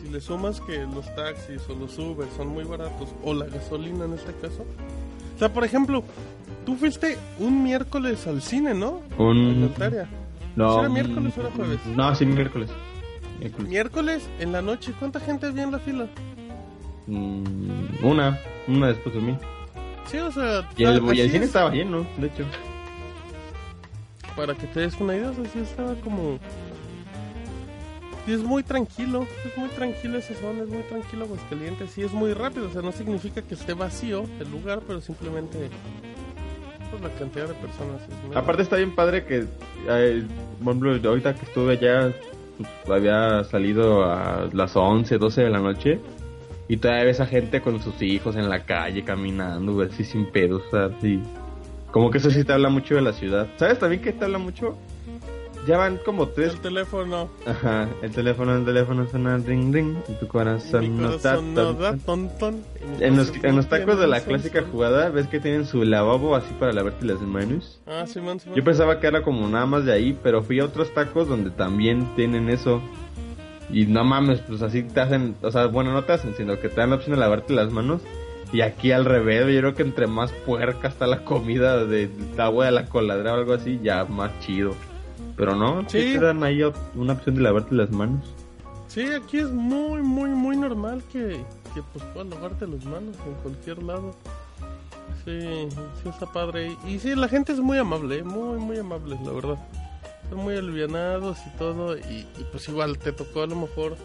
[0.00, 4.04] si le sumas que los taxis o los Uber son muy baratos, o la gasolina
[4.04, 4.64] en este caso.
[5.34, 6.04] O sea, por ejemplo,
[6.64, 9.00] tú fuiste un miércoles al cine, ¿no?
[9.18, 9.74] En Un...
[10.54, 11.80] No, ¿Era miércoles o era jueves?
[11.96, 12.70] No, sí, miércoles.
[13.38, 13.68] Miércoles.
[13.68, 16.06] Miércoles en la noche, ¿cuánta gente había en la fila?
[17.06, 18.38] Mm, una,
[18.68, 19.38] una después de mí.
[20.06, 21.48] Sí, o sea, Y el, y el cine es.
[21.48, 22.44] estaba lleno, de hecho.
[24.36, 26.38] Para que te des una idea, o sea, sí estaba como...
[28.24, 32.12] Sí, es muy tranquilo, es muy tranquilo esa zona, es muy tranquilo Aguascalientes, sí es
[32.12, 35.68] muy rápido, o sea, no significa que esté vacío el lugar, pero simplemente
[36.90, 38.36] pues, la cantidad de personas es muy...
[38.36, 39.46] Aparte está bien padre que,
[39.88, 40.24] eh,
[40.60, 42.12] ejemplo, ahorita que estuve allá,
[42.58, 45.98] pues, había salido a las 11, 12 de la noche.
[46.72, 50.62] Y todavía ves a gente con sus hijos en la calle caminando, así sin pedos,
[50.72, 51.20] así.
[51.90, 53.46] Como que eso sí te habla mucho de la ciudad.
[53.58, 54.74] ¿Sabes también que te habla mucho?
[55.66, 60.12] Ya van como tres El teléfono, Ajá, el teléfono, el teléfono suena ring ring y
[60.14, 64.22] tu corazón, no da corazón no ton, da En los, en los tacos de la
[64.22, 67.82] clásica jugada, ves que tienen su lavabo así para lavarte las manos.
[67.86, 68.56] Ah, Simón, Simón.
[68.56, 71.50] Yo pensaba que era como nada más de ahí, pero fui a otros tacos donde
[71.50, 72.80] también tienen eso.
[73.72, 76.68] Y no mames, pues así te hacen, o sea, bueno, no te hacen, sino que
[76.68, 78.02] te dan la opción de lavarte las manos.
[78.52, 82.66] Y aquí al revés, yo creo que entre más puerca está la comida de agua
[82.66, 84.74] de la coladera o algo así, ya más chido.
[85.36, 86.12] Pero no, sí Sí.
[86.18, 86.60] te dan ahí
[86.94, 88.34] una opción de lavarte las manos.
[88.88, 91.42] Sí, aquí es muy, muy, muy normal que,
[91.74, 94.14] que pues puedas lavarte las manos en cualquier lado.
[95.24, 95.40] Sí,
[96.02, 96.76] sí está padre.
[96.86, 99.56] Y sí, la gente es muy amable, muy, muy amable, la verdad.
[100.36, 101.96] Muy alivianados y todo.
[101.96, 103.96] Y, y pues igual te tocó a lo mejor,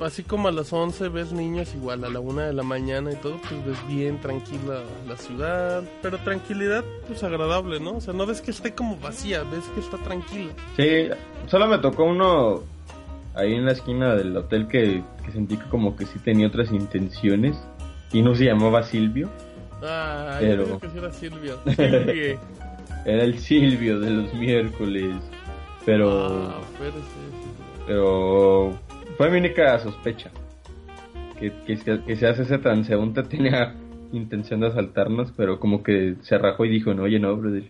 [0.00, 3.16] así como a las 11 ves niños, igual a la 1 de la mañana y
[3.16, 5.82] todo, pues ves bien tranquila la ciudad.
[6.02, 7.92] Pero tranquilidad, pues agradable, ¿no?
[7.96, 10.52] O sea, no ves que esté como vacía, ves que está tranquila.
[10.76, 11.08] Sí,
[11.46, 12.62] solo me tocó uno
[13.34, 16.72] ahí en la esquina del hotel que, que sentí que como que sí tenía otras
[16.72, 17.56] intenciones.
[18.12, 19.30] Y no se llamaba Silvio,
[19.84, 21.58] Ah, Pero- yo creo que sí era Silvio.
[21.74, 22.40] Silvio.
[23.04, 25.14] era el Silvio de los miércoles.
[25.84, 26.48] Pero...
[26.48, 27.08] Ah, espérese.
[27.86, 28.78] Pero
[29.16, 30.30] fue mi única sospecha.
[31.38, 33.74] Que, que, se- que se hace ese transeúnte tenía
[34.12, 37.64] intención de asaltarnos, pero como que se rajó y dijo, no, oye, no, brother.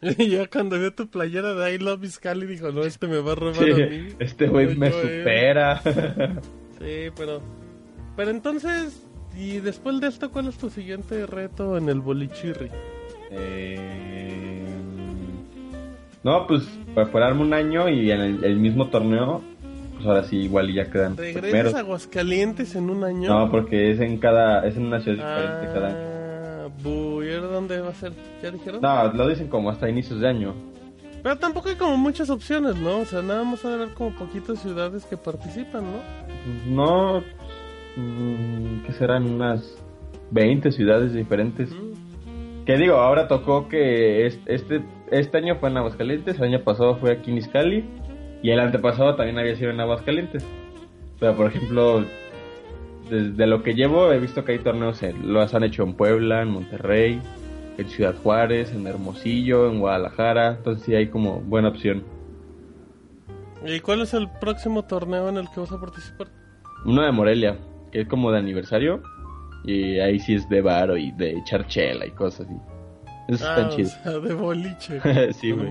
[0.00, 3.18] Y ya cuando vio tu playera de I Love Fiscal y dijo, no, este me
[3.18, 4.08] va a robar Sí, a mí.
[4.20, 5.80] este güey me supera.
[6.78, 7.40] Sí, pero...
[8.16, 9.04] Pero entonces,
[9.36, 12.68] y después de esto, ¿cuál es tu siguiente reto en el bolichirri?
[13.32, 14.17] Eh,
[16.28, 16.62] no, pues
[16.94, 19.40] para esperarme un año y en el, el mismo torneo,
[19.94, 21.74] pues ahora sí, igual y ya quedan ¿Regresas primeros.
[21.74, 23.30] a Aguascalientes en un año?
[23.30, 25.96] No, porque es en cada, es en una ciudad diferente cada año.
[25.96, 28.12] Ah, bu, ¿y dónde va a ser?
[28.42, 28.82] ¿Ya dijeron?
[28.82, 30.54] No, lo dicen como hasta inicios de año.
[31.22, 32.98] Pero tampoco hay como muchas opciones, ¿no?
[32.98, 37.20] O sea, nada más a ver como poquitas ciudades que participan, ¿no?
[37.20, 37.24] No,
[37.96, 39.78] mm, que serán unas
[40.30, 41.70] 20 ciudades diferentes.
[41.70, 41.97] Mm.
[42.68, 46.96] Que digo, ahora tocó que es- este, este año fue en Aguascalientes, el año pasado
[46.96, 47.82] fue aquí en Izcalli
[48.42, 50.44] y el antepasado también había sido en Aguascalientes.
[51.18, 52.04] Pero por ejemplo,
[53.08, 56.42] desde lo que llevo he visto que hay torneos, en, los han hecho en Puebla,
[56.42, 57.22] en Monterrey,
[57.78, 62.04] en Ciudad Juárez, en Hermosillo, en Guadalajara, entonces sí hay como buena opción.
[63.64, 66.28] ¿Y cuál es el próximo torneo en el que vas a participar?
[66.84, 67.56] Uno de Morelia,
[67.92, 69.00] que es como de aniversario,
[69.64, 72.56] y ahí sí es de bar y de charchela y cosas así.
[73.28, 73.88] Eso ah, está chido.
[73.88, 75.32] O sea, de boliche.
[75.34, 75.68] sí, güey.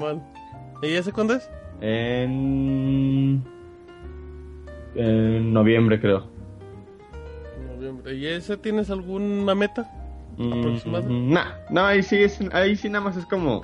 [0.84, 1.50] ¿Y ese cuándo es?
[1.82, 3.44] En...
[4.96, 6.28] en noviembre, creo.
[7.76, 8.16] Noviembre.
[8.16, 9.90] ¿Y ese tienes alguna meta
[10.34, 11.08] aproximada?
[11.08, 13.64] Mm, nah, no, ahí sí, es, ahí sí nada más es como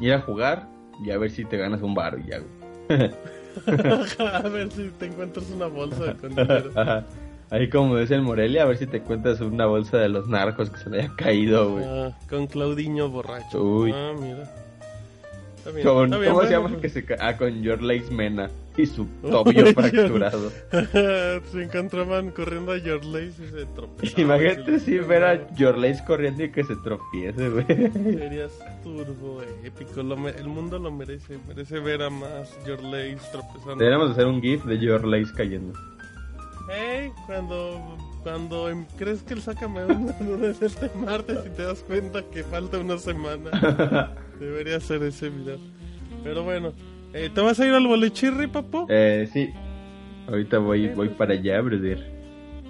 [0.00, 0.68] ir a jugar
[1.04, 2.40] y a ver si te ganas un bar y ya,
[4.42, 6.70] a ver si te encuentras una bolsa con dinero.
[7.52, 10.70] Ahí como es el Morelia, a ver si te encuentras una bolsa de los narcos
[10.70, 11.84] que se le haya caído, güey.
[11.86, 13.62] Ah, con Claudiño borracho.
[13.62, 13.92] Uy.
[13.94, 14.50] Ah, mira.
[15.84, 16.80] Con, ¿Cómo se llama pues.
[16.80, 20.50] que se Ah, con Your Mena y su tobillo fracturado.
[21.52, 24.20] se encontraban corriendo a Your y se tropezaban.
[24.20, 25.76] Imagínate si ver a Your
[26.06, 27.66] corriendo y que se tropiece, güey.
[27.66, 30.00] Serías turbo, épico.
[30.00, 31.36] el mundo lo merece.
[31.46, 33.76] Merece ver a más Your tropezando.
[33.76, 35.02] Deberíamos hacer un GIF de Your
[35.36, 35.74] cayendo.
[36.68, 41.82] Hey, cuando cuando em, crees que el Sácame duda es este martes y te das
[41.82, 44.12] cuenta que falta una semana.
[44.38, 45.58] Debería ser ese video.
[46.22, 46.72] Pero bueno,
[47.12, 48.86] eh, ¿te vas a ir al bolichirri, papo?
[48.88, 49.50] Eh, sí.
[50.28, 52.12] Ahorita voy, voy para allá, brother.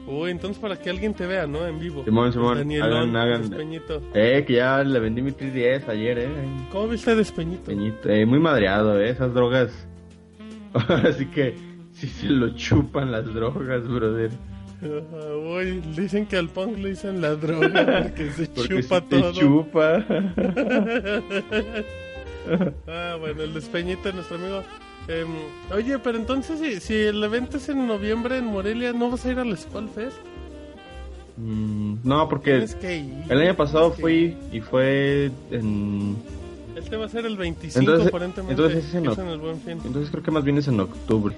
[0.07, 1.67] Uy, entonces para que alguien te vea, ¿no?
[1.67, 2.03] En vivo.
[2.05, 2.59] Simón, Simón.
[2.59, 3.51] Danielón, hagan,
[4.15, 6.29] Eh, que ya le vendí mi 3DS ayer, eh.
[6.73, 7.71] ¿Cómo viste Despeñito?
[7.71, 9.71] Despeñito, eh, muy madreado, eh, esas drogas.
[10.89, 11.55] Así que
[12.03, 14.33] si se lo chupan las drogas, brother.
[15.95, 19.33] Dicen que al punk le dicen la droga porque se chupa todo.
[19.33, 20.05] Se chupa.
[22.89, 24.65] ah, bueno, el despeñito nuestro amigo.
[25.07, 25.25] Eh,
[25.73, 29.31] oye, pero entonces, si, si, el evento es en noviembre en Morelia, ¿no vas a
[29.31, 30.17] ir al Skull Fest?
[31.37, 32.67] Mm, no, porque
[33.29, 36.17] el año pasado fui y fue en.
[36.75, 38.61] Este va a ser el 25, entonces, aparentemente.
[38.61, 39.79] Entonces, es en, es en el buen fin.
[39.85, 41.37] entonces creo que más bien es en octubre.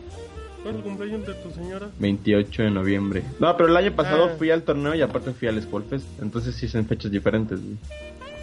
[0.65, 1.91] ¿Cuándo es el cumpleaños de tu señora?
[1.99, 3.23] 28 de noviembre.
[3.39, 4.35] No, pero el año pasado ah.
[4.39, 6.07] fui al torneo y aparte fui al Skullfest.
[6.23, 7.61] Entonces sí son fechas diferentes.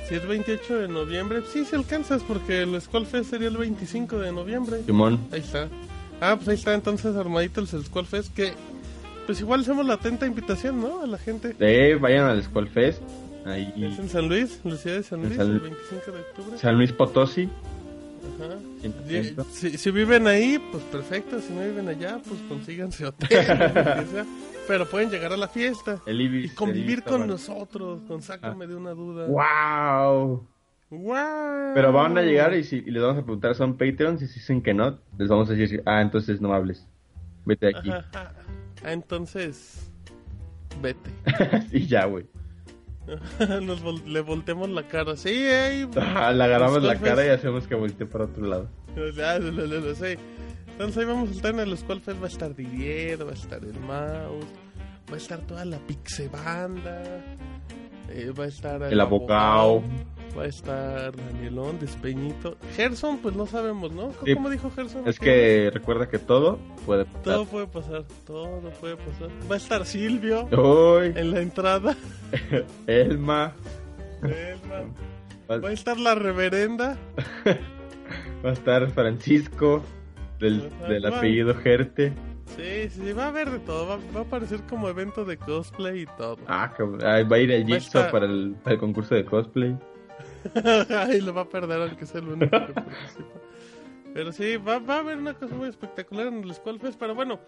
[0.07, 4.31] Si es 28 de noviembre, sí, se alcanzas porque el Skullfest sería el 25 de
[4.31, 4.83] noviembre.
[4.85, 5.19] Simón.
[5.31, 5.67] Ahí está.
[6.21, 8.53] Ah, pues ahí está entonces armadito el Skullfest que...
[9.25, 11.01] Pues igual hacemos la atenta invitación, ¿no?
[11.01, 11.55] A la gente.
[11.59, 13.01] Eh, vayan al Skullfest.
[13.45, 13.73] Ahí.
[13.77, 16.57] Es en San Luis, la ciudad de San Luis, el 25 de octubre.
[16.59, 17.49] San Luis Potosí.
[19.51, 21.39] Si, si, viven ahí, pues perfecto.
[21.39, 23.45] Si no viven allá, pues consíganse hotel.
[24.67, 28.01] Pero pueden llegar a la fiesta y convivir con nosotros.
[28.07, 29.27] Con Sácame de una duda.
[29.27, 30.47] ¡Wow!
[30.89, 31.73] ¡Wow!
[31.73, 34.21] Pero van a llegar y, si, les vamos a preguntar, ¿son Patreons?
[34.21, 36.87] Y si dicen que no, les vamos a decir, ah, entonces no hables.
[37.45, 37.89] Vete aquí.
[37.89, 38.31] Ah,
[38.85, 39.89] entonces,
[40.81, 41.09] vete.
[41.71, 42.25] y ya, güey.
[43.61, 45.15] Nos le voltemos la cara.
[45.15, 48.69] Sí, ey, le agarramos la cara y hacemos que voltee para otro lado.
[50.71, 53.63] Entonces ahí vamos a estar en los cuales va a estar Didier, va a estar
[53.63, 54.47] el Mouse,
[55.09, 57.03] va a estar toda la Pixebanda,
[58.09, 59.83] eh, va a estar el, abogado
[60.37, 62.57] va a estar Danielón, Despeñito.
[62.75, 64.11] Gerson, pues no sabemos, ¿no?
[64.33, 65.07] ¿Cómo, dijo Gerson?
[65.07, 67.21] Es que recuerda que todo puede pasar.
[67.23, 69.29] Todo puede pasar, todo puede pasar.
[69.49, 71.13] Va a estar Silvio Uy.
[71.15, 71.95] en la entrada.
[72.87, 73.53] Elma.
[74.23, 75.61] Elma.
[75.63, 76.97] Va a estar la reverenda.
[78.45, 79.83] va a estar Francisco,
[80.39, 82.13] del, del apellido Gerte.
[82.55, 83.87] Sí, sí, va a haber de todo.
[83.87, 86.37] Va, a aparecer como evento de cosplay y todo.
[86.47, 89.77] Ah, va a ir el Jigsaw para, el, para el concurso de cosplay.
[90.89, 93.39] Ay, lo va a perder aunque sea el único que participa.
[94.13, 96.99] Pero sí, va, va, a haber una cosa muy espectacular en el Skull Fest.
[96.99, 97.39] Pero bueno,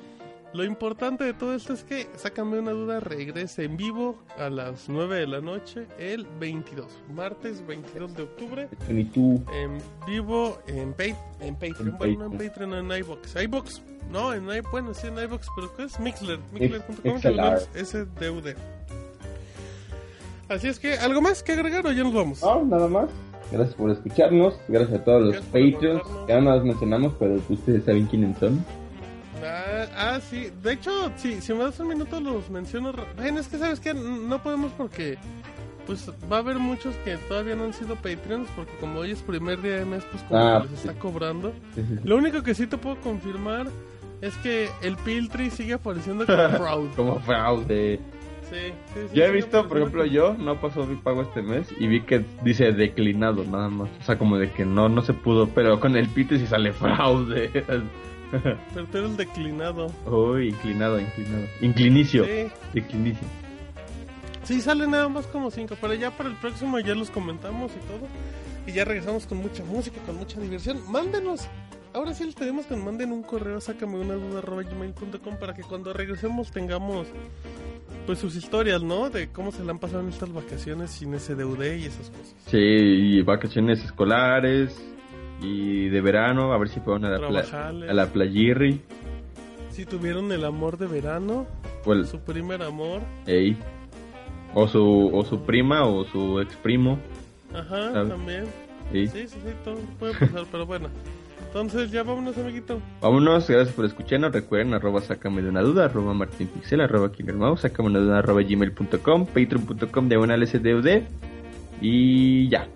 [0.53, 4.87] lo importante de todo esto es que, sácame una duda, regrese en vivo a las
[4.87, 8.69] 9 de la noche el 22, martes 22 de octubre.
[8.87, 9.43] ¿Y tú?
[9.51, 11.17] En vivo en, Patreon.
[11.41, 11.97] En Patreon.
[11.97, 13.35] bueno, no en Patreon, en iBox.
[13.35, 13.81] iBox,
[14.11, 15.99] no, en bueno, sí en iBox, pero ¿qué es?
[15.99, 16.39] Mixler.
[16.51, 17.19] Mixler.com,
[17.73, 18.55] SDUD.
[20.53, 22.41] Así es que, ¿algo más que agregar o ya nos vamos?
[22.41, 23.09] No, nada más.
[23.51, 24.55] Gracias por escucharnos.
[24.67, 26.03] Gracias a todos los Patreons.
[26.27, 28.63] Que no los mencionamos, pero ustedes saben quiénes son.
[29.43, 30.51] Ah, ah, sí.
[30.61, 32.93] De hecho, sí, si me das un minuto los menciono.
[33.15, 35.17] Bueno, es que sabes que no podemos porque
[35.85, 39.21] pues va a haber muchos que todavía no han sido Patreons porque como hoy es
[39.21, 41.51] primer día de mes, pues como ah, les está cobrando.
[42.03, 43.67] Lo único que sí te puedo confirmar
[44.21, 46.89] es que el Piltry sigue apareciendo como fraude.
[46.95, 47.99] como fraude.
[49.13, 52.23] Yo he visto, por ejemplo, yo no pasó mi pago este mes y vi que
[52.43, 53.89] dice declinado nada más.
[54.01, 56.73] O sea, como de que no no se pudo, pero con el Pite si sale
[56.73, 57.49] fraude.
[57.53, 59.91] Pero tú eres declinado.
[60.05, 61.45] Oh, inclinado, inclinado.
[61.61, 62.25] Inclinicio.
[62.25, 62.47] Sí.
[62.73, 63.27] Declinicio.
[64.43, 67.87] Sí, sale nada más como cinco, pero ya para el próximo ya los comentamos y
[67.87, 68.07] todo.
[68.67, 70.79] Y ya regresamos con mucha música, con mucha diversión.
[70.91, 71.47] Mándenos.
[71.93, 75.61] Ahora sí les pedimos que nos manden un correo, sácame una duda gmail.com para que
[75.61, 77.07] cuando regresemos tengamos
[78.07, 79.09] pues sus historias, ¿no?
[79.09, 82.35] De cómo se le han pasado en estas vacaciones sin SDUD y esas cosas.
[82.47, 84.75] Sí, y vacaciones escolares
[85.41, 88.81] y de verano, a ver si fueron a la, a la playirri.
[89.69, 91.47] Si tuvieron el amor de verano,
[92.05, 93.01] su primer amor.
[93.27, 93.57] Ey.
[94.55, 96.99] O su, o su prima o su ex primo.
[97.53, 98.45] Ajá, también.
[98.91, 100.89] Sí, sí, sí, todo puede pasar, pero bueno.
[101.53, 102.81] Entonces ya vámonos, amiguito.
[102.99, 104.31] Vámonos, gracias por escucharnos.
[104.31, 109.27] Recuerden, arroba sácame de una duda, arroba martinpixel, arroba killermouse, sácame una duda, arroba gmail.com,
[109.27, 111.03] patreon.com, diagonal SDUD.
[111.79, 112.67] Y ya.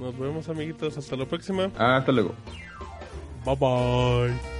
[0.00, 0.98] Nos vemos, amiguitos.
[0.98, 1.70] Hasta la próxima.
[1.78, 2.34] Hasta luego.
[3.44, 4.55] Bye bye.